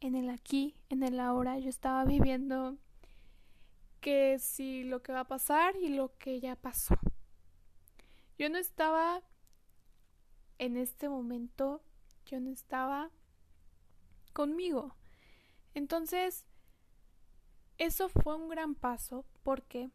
en 0.00 0.14
el 0.14 0.30
aquí, 0.30 0.74
en 0.88 1.02
el 1.02 1.20
ahora, 1.20 1.58
yo 1.58 1.68
estaba 1.68 2.06
viviendo 2.06 2.78
que 4.04 4.38
si 4.38 4.84
lo 4.84 5.02
que 5.02 5.12
va 5.12 5.20
a 5.20 5.26
pasar 5.26 5.76
y 5.76 5.88
lo 5.88 6.14
que 6.18 6.38
ya 6.38 6.56
pasó. 6.56 6.94
Yo 8.38 8.50
no 8.50 8.58
estaba 8.58 9.22
en 10.58 10.76
este 10.76 11.08
momento, 11.08 11.82
yo 12.26 12.38
no 12.38 12.50
estaba 12.50 13.10
conmigo. 14.34 14.94
Entonces, 15.72 16.44
eso 17.78 18.10
fue 18.10 18.36
un 18.36 18.50
gran 18.50 18.74
paso 18.74 19.24
porque 19.42 19.88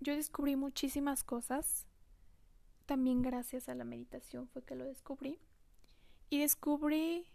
yo 0.00 0.14
descubrí 0.14 0.54
muchísimas 0.54 1.24
cosas. 1.24 1.86
También 2.84 3.22
gracias 3.22 3.70
a 3.70 3.74
la 3.74 3.84
meditación 3.84 4.46
fue 4.46 4.62
que 4.62 4.76
lo 4.76 4.84
descubrí. 4.84 5.40
Y 6.28 6.40
descubrí 6.40 7.32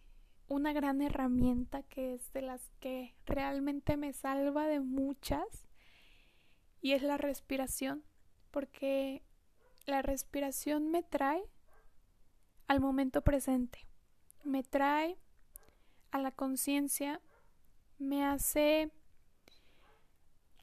una 0.47 0.73
gran 0.73 1.01
herramienta 1.01 1.81
que 1.81 2.13
es 2.13 2.31
de 2.33 2.43
las 2.43 2.69
que 2.79 3.15
realmente 3.25 3.97
me 3.97 4.13
salva 4.13 4.67
de 4.67 4.79
muchas 4.79 5.70
y 6.81 6.93
es 6.93 7.03
la 7.03 7.17
respiración, 7.17 8.03
porque 8.51 9.23
la 9.85 10.01
respiración 10.01 10.89
me 10.89 11.03
trae 11.03 11.43
al 12.67 12.79
momento 12.79 13.21
presente, 13.21 13.87
me 14.43 14.63
trae 14.63 15.17
a 16.11 16.19
la 16.19 16.31
conciencia, 16.31 17.21
me 17.99 18.25
hace 18.25 18.91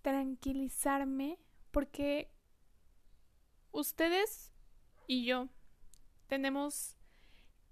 tranquilizarme, 0.03 1.39
porque 1.71 2.31
ustedes 3.73 4.53
y 5.07 5.25
yo 5.25 5.49
tenemos 6.27 6.97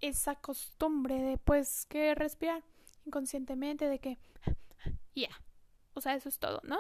esa 0.01 0.35
costumbre 0.37 1.21
de 1.21 1.39
pues 1.39 1.87
que 1.87 2.15
respirar 2.15 2.63
inconscientemente 3.05 3.89
de 3.89 3.99
que 3.99 4.19
ya 5.15 5.31
o 5.95 6.01
sea 6.01 6.15
eso 6.15 6.29
es 6.29 6.39
todo 6.39 6.61
no 6.65 6.79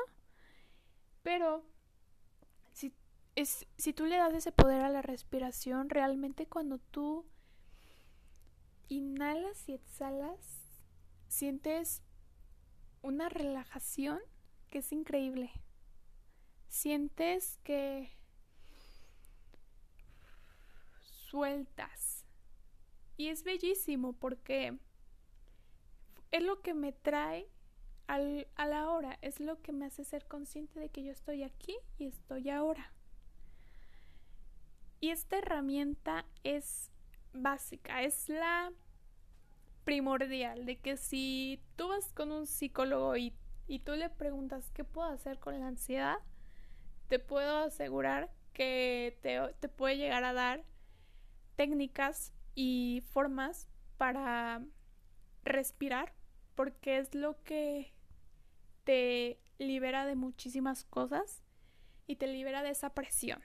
pero 1.26 1.64
si, 2.72 2.94
es, 3.34 3.66
si 3.76 3.92
tú 3.92 4.06
le 4.06 4.16
das 4.16 4.32
ese 4.32 4.52
poder 4.52 4.82
a 4.82 4.90
la 4.90 5.02
respiración, 5.02 5.90
realmente 5.90 6.46
cuando 6.46 6.78
tú 6.78 7.26
inhalas 8.86 9.68
y 9.68 9.72
exhalas, 9.72 10.38
sientes 11.26 12.00
una 13.02 13.28
relajación 13.28 14.20
que 14.70 14.78
es 14.78 14.92
increíble. 14.92 15.50
Sientes 16.68 17.58
que 17.64 18.12
sueltas. 21.02 22.24
Y 23.16 23.30
es 23.30 23.42
bellísimo 23.42 24.12
porque 24.12 24.78
es 26.30 26.42
lo 26.44 26.62
que 26.62 26.72
me 26.72 26.92
trae 26.92 27.50
al, 28.06 28.46
a 28.56 28.66
la 28.66 28.90
hora, 28.90 29.18
es 29.22 29.40
lo 29.40 29.60
que 29.62 29.72
me 29.72 29.86
hace 29.86 30.04
ser 30.04 30.26
consciente 30.26 30.78
de 30.80 30.88
que 30.88 31.02
yo 31.02 31.12
estoy 31.12 31.42
aquí 31.42 31.76
y 31.98 32.06
estoy 32.06 32.50
ahora. 32.50 32.92
Y 35.00 35.10
esta 35.10 35.38
herramienta 35.38 36.24
es 36.42 36.90
básica, 37.32 38.02
es 38.02 38.28
la 38.28 38.72
primordial, 39.84 40.66
de 40.66 40.78
que 40.78 40.96
si 40.96 41.60
tú 41.76 41.88
vas 41.88 42.12
con 42.12 42.32
un 42.32 42.46
psicólogo 42.46 43.16
y, 43.16 43.32
y 43.68 43.80
tú 43.80 43.92
le 43.92 44.10
preguntas 44.10 44.70
qué 44.72 44.84
puedo 44.84 45.08
hacer 45.08 45.38
con 45.38 45.58
la 45.60 45.68
ansiedad, 45.68 46.16
te 47.08 47.18
puedo 47.18 47.58
asegurar 47.58 48.30
que 48.52 49.18
te, 49.22 49.38
te 49.60 49.68
puede 49.68 49.96
llegar 49.96 50.24
a 50.24 50.32
dar 50.32 50.64
técnicas 51.56 52.32
y 52.54 53.02
formas 53.10 53.68
para 53.96 54.62
respirar, 55.44 56.14
porque 56.54 56.98
es 56.98 57.14
lo 57.14 57.42
que 57.44 57.92
te 58.86 59.40
libera 59.58 60.06
de 60.06 60.14
muchísimas 60.14 60.84
cosas 60.84 61.42
y 62.06 62.16
te 62.16 62.28
libera 62.28 62.62
de 62.62 62.70
esa 62.70 62.94
presión. 62.94 63.42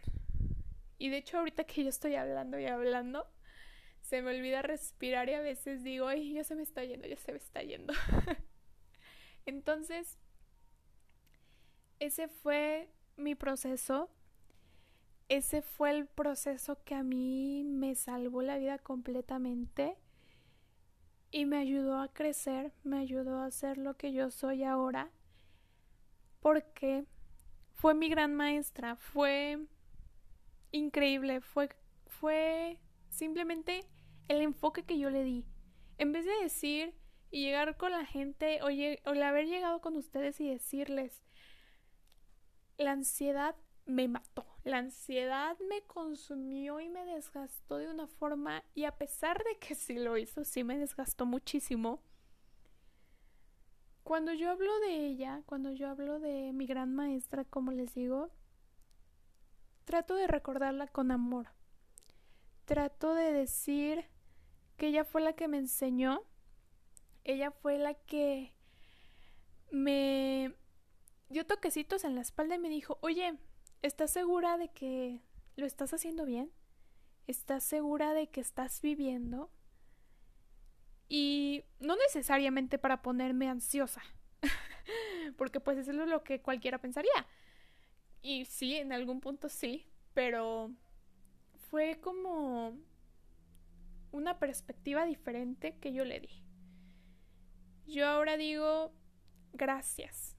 Y 0.99 1.09
de 1.09 1.17
hecho 1.17 1.39
ahorita 1.39 1.63
que 1.63 1.83
yo 1.83 1.89
estoy 1.89 2.13
hablando 2.13 2.59
y 2.59 2.67
hablando, 2.67 3.27
se 4.01 4.21
me 4.21 4.29
olvida 4.29 4.61
respirar 4.61 5.29
y 5.29 5.33
a 5.33 5.41
veces 5.41 5.83
digo, 5.83 6.07
ay, 6.07 6.33
ya 6.33 6.43
se 6.43 6.53
me 6.53 6.61
está 6.61 6.83
yendo, 6.85 7.07
ya 7.07 7.17
se 7.17 7.31
me 7.31 7.39
está 7.39 7.63
yendo. 7.63 7.91
Entonces, 9.47 10.19
ese 11.99 12.27
fue 12.27 12.91
mi 13.17 13.33
proceso. 13.33 14.11
Ese 15.27 15.63
fue 15.63 15.89
el 15.89 16.05
proceso 16.05 16.83
que 16.83 16.93
a 16.93 17.01
mí 17.01 17.63
me 17.63 17.95
salvó 17.95 18.43
la 18.43 18.59
vida 18.59 18.77
completamente 18.77 19.97
y 21.31 21.45
me 21.45 21.57
ayudó 21.57 21.99
a 21.99 22.13
crecer, 22.13 22.73
me 22.83 22.99
ayudó 22.99 23.41
a 23.41 23.49
ser 23.49 23.79
lo 23.79 23.97
que 23.97 24.13
yo 24.13 24.29
soy 24.29 24.65
ahora 24.65 25.09
porque 26.41 27.05
fue 27.73 27.93
mi 27.93 28.09
gran 28.09 28.35
maestra, 28.35 28.95
fue 28.95 29.65
increíble, 30.71 31.41
fue, 31.41 31.69
fue 32.07 32.79
simplemente 33.09 33.85
el 34.27 34.41
enfoque 34.41 34.83
que 34.83 34.99
yo 34.99 35.09
le 35.09 35.23
di. 35.23 35.45
En 35.97 36.11
vez 36.11 36.25
de 36.25 36.33
decir 36.41 36.93
y 37.29 37.43
llegar 37.43 37.77
con 37.77 37.91
la 37.91 38.05
gente, 38.05 38.61
oye, 38.63 39.01
o 39.05 39.11
haber 39.11 39.47
llegado 39.47 39.81
con 39.81 39.95
ustedes 39.95 40.39
y 40.41 40.49
decirles, 40.49 41.23
la 42.77 42.91
ansiedad 42.91 43.55
me 43.85 44.07
mató, 44.07 44.45
la 44.63 44.77
ansiedad 44.77 45.57
me 45.69 45.81
consumió 45.83 46.79
y 46.79 46.89
me 46.89 47.05
desgastó 47.05 47.77
de 47.77 47.89
una 47.89 48.07
forma, 48.07 48.63
y 48.73 48.85
a 48.85 48.97
pesar 48.97 49.43
de 49.43 49.57
que 49.59 49.75
sí 49.75 49.95
lo 49.95 50.17
hizo, 50.17 50.43
sí 50.43 50.63
me 50.63 50.77
desgastó 50.77 51.25
muchísimo, 51.25 52.01
cuando 54.03 54.33
yo 54.33 54.49
hablo 54.49 54.79
de 54.79 55.05
ella, 55.05 55.41
cuando 55.45 55.71
yo 55.71 55.89
hablo 55.89 56.19
de 56.19 56.53
mi 56.53 56.65
gran 56.65 56.93
maestra, 56.93 57.45
como 57.45 57.71
les 57.71 57.93
digo, 57.93 58.29
trato 59.85 60.15
de 60.15 60.27
recordarla 60.27 60.87
con 60.87 61.11
amor. 61.11 61.47
Trato 62.65 63.13
de 63.13 63.31
decir 63.33 64.05
que 64.77 64.87
ella 64.87 65.03
fue 65.03 65.21
la 65.21 65.33
que 65.33 65.47
me 65.47 65.57
enseñó, 65.57 66.23
ella 67.23 67.51
fue 67.51 67.77
la 67.77 67.93
que 67.93 68.53
me 69.69 70.55
dio 71.29 71.45
toquecitos 71.45 72.03
en 72.03 72.15
la 72.15 72.21
espalda 72.21 72.55
y 72.55 72.59
me 72.59 72.69
dijo, 72.69 72.97
oye, 73.01 73.37
¿estás 73.81 74.11
segura 74.11 74.57
de 74.57 74.69
que 74.69 75.21
lo 75.55 75.65
estás 75.65 75.93
haciendo 75.93 76.25
bien? 76.25 76.51
¿Estás 77.27 77.63
segura 77.63 78.13
de 78.13 78.29
que 78.29 78.41
estás 78.41 78.81
viviendo? 78.81 79.51
Y 81.13 81.65
no 81.81 81.97
necesariamente 81.97 82.79
para 82.79 83.01
ponerme 83.01 83.49
ansiosa, 83.49 84.01
porque 85.37 85.59
pues 85.59 85.77
eso 85.77 85.91
es 85.91 86.07
lo 86.07 86.23
que 86.23 86.41
cualquiera 86.41 86.77
pensaría. 86.77 87.27
Y 88.21 88.45
sí, 88.45 88.77
en 88.77 88.93
algún 88.93 89.19
punto 89.19 89.49
sí, 89.49 89.85
pero 90.13 90.71
fue 91.69 91.99
como 91.99 92.77
una 94.13 94.39
perspectiva 94.39 95.03
diferente 95.03 95.77
que 95.81 95.91
yo 95.91 96.05
le 96.05 96.21
di. 96.21 96.45
Yo 97.85 98.07
ahora 98.07 98.37
digo 98.37 98.93
gracias. 99.51 100.37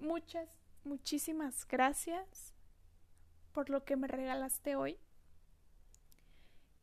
Muchas, 0.00 0.48
muchísimas 0.82 1.68
gracias 1.68 2.54
por 3.52 3.68
lo 3.68 3.84
que 3.84 3.96
me 3.96 4.08
regalaste 4.08 4.76
hoy. 4.76 4.98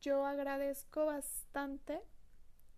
Yo 0.02 0.24
agradezco 0.24 1.08
bastante 1.08 2.04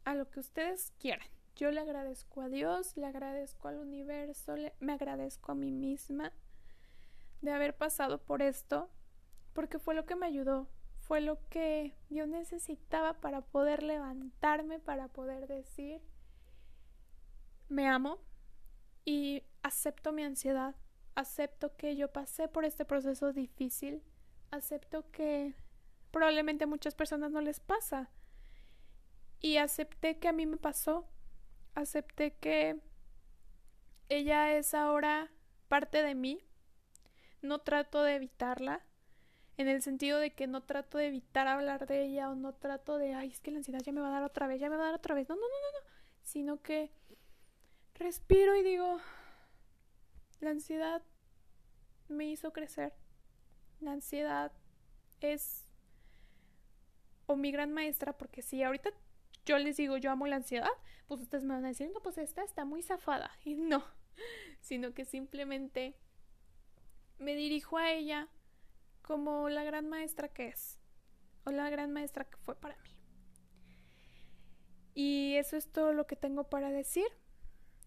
a 0.06 0.16
lo 0.16 0.30
que 0.30 0.40
ustedes 0.40 0.94
quieran. 1.00 1.28
Yo 1.56 1.72
le 1.72 1.82
agradezco 1.82 2.42
a 2.42 2.50
Dios, 2.50 2.96
le 2.96 3.06
agradezco 3.06 3.68
al 3.68 3.78
universo, 3.78 4.56
me 4.80 4.94
agradezco 4.94 5.52
a 5.52 5.56
mí 5.56 5.72
misma 5.72 6.32
de 7.42 7.52
haber 7.52 7.76
pasado 7.76 8.22
por 8.22 8.42
esto, 8.42 8.90
porque 9.54 9.80
fue 9.80 9.96
lo 9.96 10.06
que 10.06 10.16
me 10.16 10.26
ayudó, 10.26 10.70
fue 11.00 11.22
lo 11.22 11.38
que 11.50 11.96
yo 12.10 12.28
necesitaba 12.28 13.20
para 13.20 13.42
poder 13.42 13.84
levantarme, 13.84 14.80
para 14.80 15.08
poder 15.10 15.48
decir, 15.48 16.02
me 17.68 17.88
amo 17.88 18.20
y 19.06 19.44
acepto 19.64 20.12
mi 20.12 20.24
ansiedad, 20.24 20.76
acepto 21.16 21.76
que 21.76 21.96
yo 21.96 22.12
pasé 22.12 22.48
por 22.48 22.64
este 22.64 22.86
proceso 22.86 23.34
difícil, 23.34 24.02
acepto 24.52 25.10
que 25.12 25.56
probablemente 26.12 26.64
a 26.64 26.68
muchas 26.68 26.96
personas 26.96 27.32
no 27.32 27.42
les 27.42 27.60
pasa 27.60 28.10
y 29.42 29.58
acepté 29.58 30.20
que 30.20 30.28
a 30.28 30.34
mí 30.34 30.46
me 30.46 30.58
pasó, 30.58 31.08
acepté 31.76 32.36
que 32.36 32.80
ella 34.10 34.54
es 34.54 34.74
ahora 34.74 35.32
parte 35.68 36.04
de 36.04 36.16
mí, 36.16 36.44
no 37.42 37.60
trato 37.60 38.04
de 38.04 38.16
evitarla, 38.16 38.84
en 39.58 39.68
el 39.68 39.82
sentido 39.82 40.20
de 40.20 40.32
que 40.34 40.48
no 40.48 40.64
trato 40.64 40.98
de 40.98 41.08
evitar 41.08 41.48
hablar 41.48 41.86
de 41.86 42.04
ella 42.06 42.30
o 42.30 42.36
no 42.36 42.54
trato 42.54 42.98
de, 42.98 43.14
ay, 43.14 43.30
es 43.30 43.40
que 43.42 43.52
la 43.52 43.58
ansiedad 43.58 43.82
ya 43.82 43.92
me 43.92 44.02
va 44.02 44.08
a 44.08 44.12
dar 44.12 44.24
otra 44.24 44.48
vez, 44.48 44.60
ya 44.60 44.70
me 44.70 44.78
va 44.78 44.84
a 44.84 44.86
dar 44.88 44.96
otra 44.96 45.16
vez, 45.16 45.28
no, 45.28 45.36
no, 45.36 45.42
no, 45.42 45.48
no, 45.48 45.80
no, 45.80 45.94
sino 46.24 46.62
que 46.62 46.92
respiro 47.96 48.56
y 48.56 48.64
digo, 48.64 49.00
la 50.40 50.52
ansiedad 50.52 51.04
me 52.08 52.26
hizo 52.26 52.54
crecer, 52.54 52.94
la 53.82 53.92
ansiedad 53.92 54.52
es 55.20 55.66
o 57.28 57.36
mi 57.36 57.52
gran 57.52 57.74
maestra, 57.74 58.18
porque 58.18 58.42
si 58.42 58.64
ahorita 58.64 58.92
yo 59.50 59.58
les 59.58 59.78
digo 59.78 59.98
yo 59.98 60.12
amo 60.12 60.28
la 60.28 60.36
ansiedad, 60.36 60.70
pues 61.08 61.22
ustedes 61.22 61.44
me 61.44 61.56
van 61.56 61.66
a 61.66 61.70
decir, 61.70 61.90
no, 61.92 62.02
pues 62.02 62.20
esta 62.20 62.44
está 62.44 62.66
muy 62.66 62.84
zafada. 62.84 63.32
Y 63.44 63.56
no, 63.56 63.84
sino 64.62 64.94
que 64.94 65.06
simplemente 65.06 65.96
me 67.18 67.36
dirijo 67.36 67.80
a 67.80 67.92
ella 67.92 68.28
como 69.02 69.50
la 69.50 69.64
gran 69.64 69.90
maestra 69.90 70.28
que 70.28 70.50
es, 70.50 70.78
o 71.46 71.52
la 71.52 71.68
gran 71.72 71.92
maestra 71.92 72.26
que 72.26 72.38
fue 72.38 72.56
para 72.56 72.78
mí. 72.84 72.90
Y 74.94 75.36
eso 75.38 75.58
es 75.58 75.72
todo 75.72 75.94
lo 75.94 76.06
que 76.06 76.16
tengo 76.16 76.44
para 76.44 76.70
decir. 76.70 77.08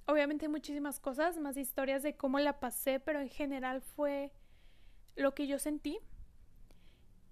Obviamente 0.07 0.49
muchísimas 0.49 0.99
cosas, 0.99 1.39
más 1.39 1.57
historias 1.57 2.03
de 2.03 2.17
cómo 2.17 2.41
la 2.41 2.59
pasé, 2.59 2.99
pero 2.99 3.21
en 3.21 3.29
general 3.29 3.83
fue 3.83 4.33
lo 5.15 5.33
que 5.33 5.47
yo 5.47 5.61
sentí. 5.61 6.01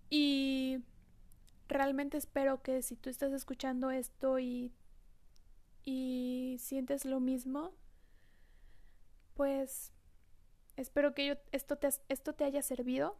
Y 0.08 0.84
realmente 1.70 2.18
espero 2.18 2.62
que 2.62 2.82
si 2.82 2.96
tú 2.96 3.08
estás 3.08 3.32
escuchando 3.32 3.90
esto 3.90 4.38
y, 4.38 4.72
y 5.84 6.56
sientes 6.58 7.04
lo 7.04 7.20
mismo, 7.20 7.72
pues 9.34 9.92
espero 10.76 11.14
que 11.14 11.26
yo, 11.26 11.34
esto, 11.52 11.76
te, 11.76 11.88
esto 12.08 12.34
te 12.34 12.44
haya 12.44 12.60
servido 12.62 13.16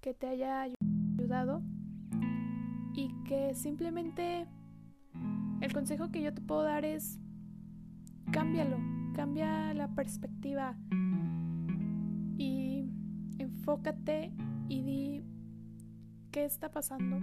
que 0.00 0.14
te 0.14 0.26
haya 0.26 0.62
ayudado 1.18 1.62
y 2.94 3.12
que 3.24 3.54
simplemente 3.54 4.46
el 5.60 5.72
consejo 5.72 6.10
que 6.10 6.22
yo 6.22 6.32
te 6.32 6.40
puedo 6.40 6.62
dar 6.62 6.84
es 6.84 7.18
cámbialo, 8.32 8.78
cambia 9.14 9.74
la 9.74 9.94
perspectiva 9.94 10.76
y 12.38 12.88
enfócate 13.38 14.32
y 14.68 14.82
di 14.82 15.24
qué 16.30 16.44
está 16.44 16.70
pasando 16.70 17.18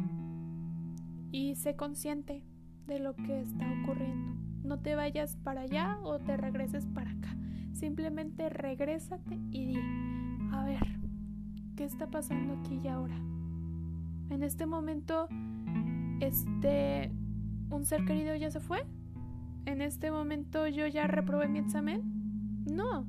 y 1.34 1.56
sé 1.56 1.76
consciente 1.76 2.43
de 2.86 3.00
lo 3.00 3.15
que 3.15 3.41
está 3.41 3.65
ocurriendo. 3.82 4.38
No 4.63 4.80
te 4.80 4.96
vayas 4.96 5.36
para 5.38 5.62
allá 5.62 5.98
o 6.04 6.19
te 6.19 6.38
regreses 6.38 6.86
para 6.86 7.10
acá. 7.10 7.36
Simplemente 7.74 8.50
regrésate 8.50 9.39
y 9.52 9.65
di, 9.65 9.80
a 10.52 10.63
ver, 10.63 11.00
¿qué 11.76 11.86
está 11.86 12.06
pasando 12.08 12.54
aquí 12.54 12.80
y 12.84 12.88
ahora? 12.88 13.15
En 14.30 14.43
este 14.43 14.67
momento, 14.67 15.28
este, 16.19 17.12
un 17.72 17.84
ser 17.84 18.06
querido 18.06 18.36
ya 18.36 18.52
se 18.52 18.60
fue. 18.60 18.86
En 19.65 19.82
este 19.82 20.12
momento 20.12 20.67
yo 20.67 20.86
ya 20.86 21.08
reprobé 21.08 21.48
mi 21.48 21.58
examen. 21.58 22.63
No, 22.72 23.08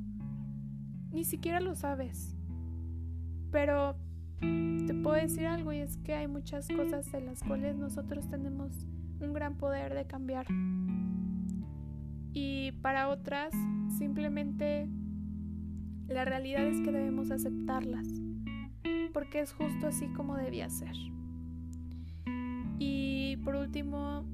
ni 1.12 1.24
siquiera 1.24 1.60
lo 1.60 1.74
sabes. 1.74 2.34
Pero 3.50 3.96
te 4.40 4.94
puedo 4.94 5.16
decir 5.16 5.46
algo 5.46 5.72
y 5.72 5.78
es 5.78 5.96
que 5.98 6.14
hay 6.14 6.26
muchas 6.26 6.68
cosas 6.68 7.12
en 7.14 7.26
las 7.26 7.42
cuales 7.42 7.76
nosotros 7.76 8.28
tenemos 8.28 8.86
un 9.20 9.32
gran 9.32 9.56
poder 9.56 9.94
de 9.94 10.06
cambiar. 10.06 10.46
Y 12.32 12.72
para 12.82 13.08
otras, 13.08 13.52
simplemente 13.98 14.88
la 16.08 16.24
realidad 16.24 16.66
es 16.66 16.80
que 16.80 16.92
debemos 16.92 17.30
aceptarlas 17.30 18.06
porque 19.12 19.40
es 19.40 19.52
justo 19.52 19.86
así 19.86 20.08
como 20.08 20.36
debía 20.36 20.68
ser. 20.68 20.94
Y 22.78 23.36
por 23.44 23.54
último, 23.54 24.24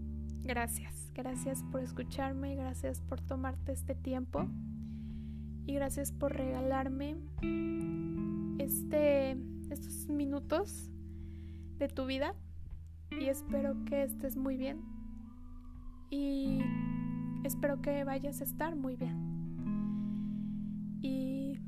gracias. 0.43 1.11
Gracias 1.15 1.63
por 1.71 1.83
escucharme, 1.83 2.57
gracias 2.57 3.01
por 3.03 3.21
tomarte 3.21 3.73
este 3.73 3.95
tiempo 3.95 4.49
y 5.67 5.75
gracias 5.75 6.13
por 6.13 6.35
regalarme 6.35 7.17
este, 8.59 9.37
estos 9.71 10.09
minutos 10.09 10.91
de 11.79 11.89
tu 11.89 12.07
vida 12.07 12.35
y 13.11 13.27
espero 13.27 13.85
que 13.85 14.03
estés 14.03 14.37
muy 14.37 14.57
bien 14.57 14.81
y 16.11 16.61
espero 17.45 17.81
que 17.81 18.05
vayas 18.05 18.41
a 18.41 18.45
estar 18.45 18.77
muy 18.77 18.97
bien. 18.97 19.31
Y 21.03 21.59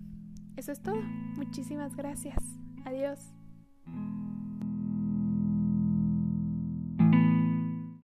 eso 0.57 0.73
es 0.73 0.83
todo. 0.83 1.01
Muchísimas 1.37 1.97
gracias. 1.97 2.39
Adiós. 2.85 3.33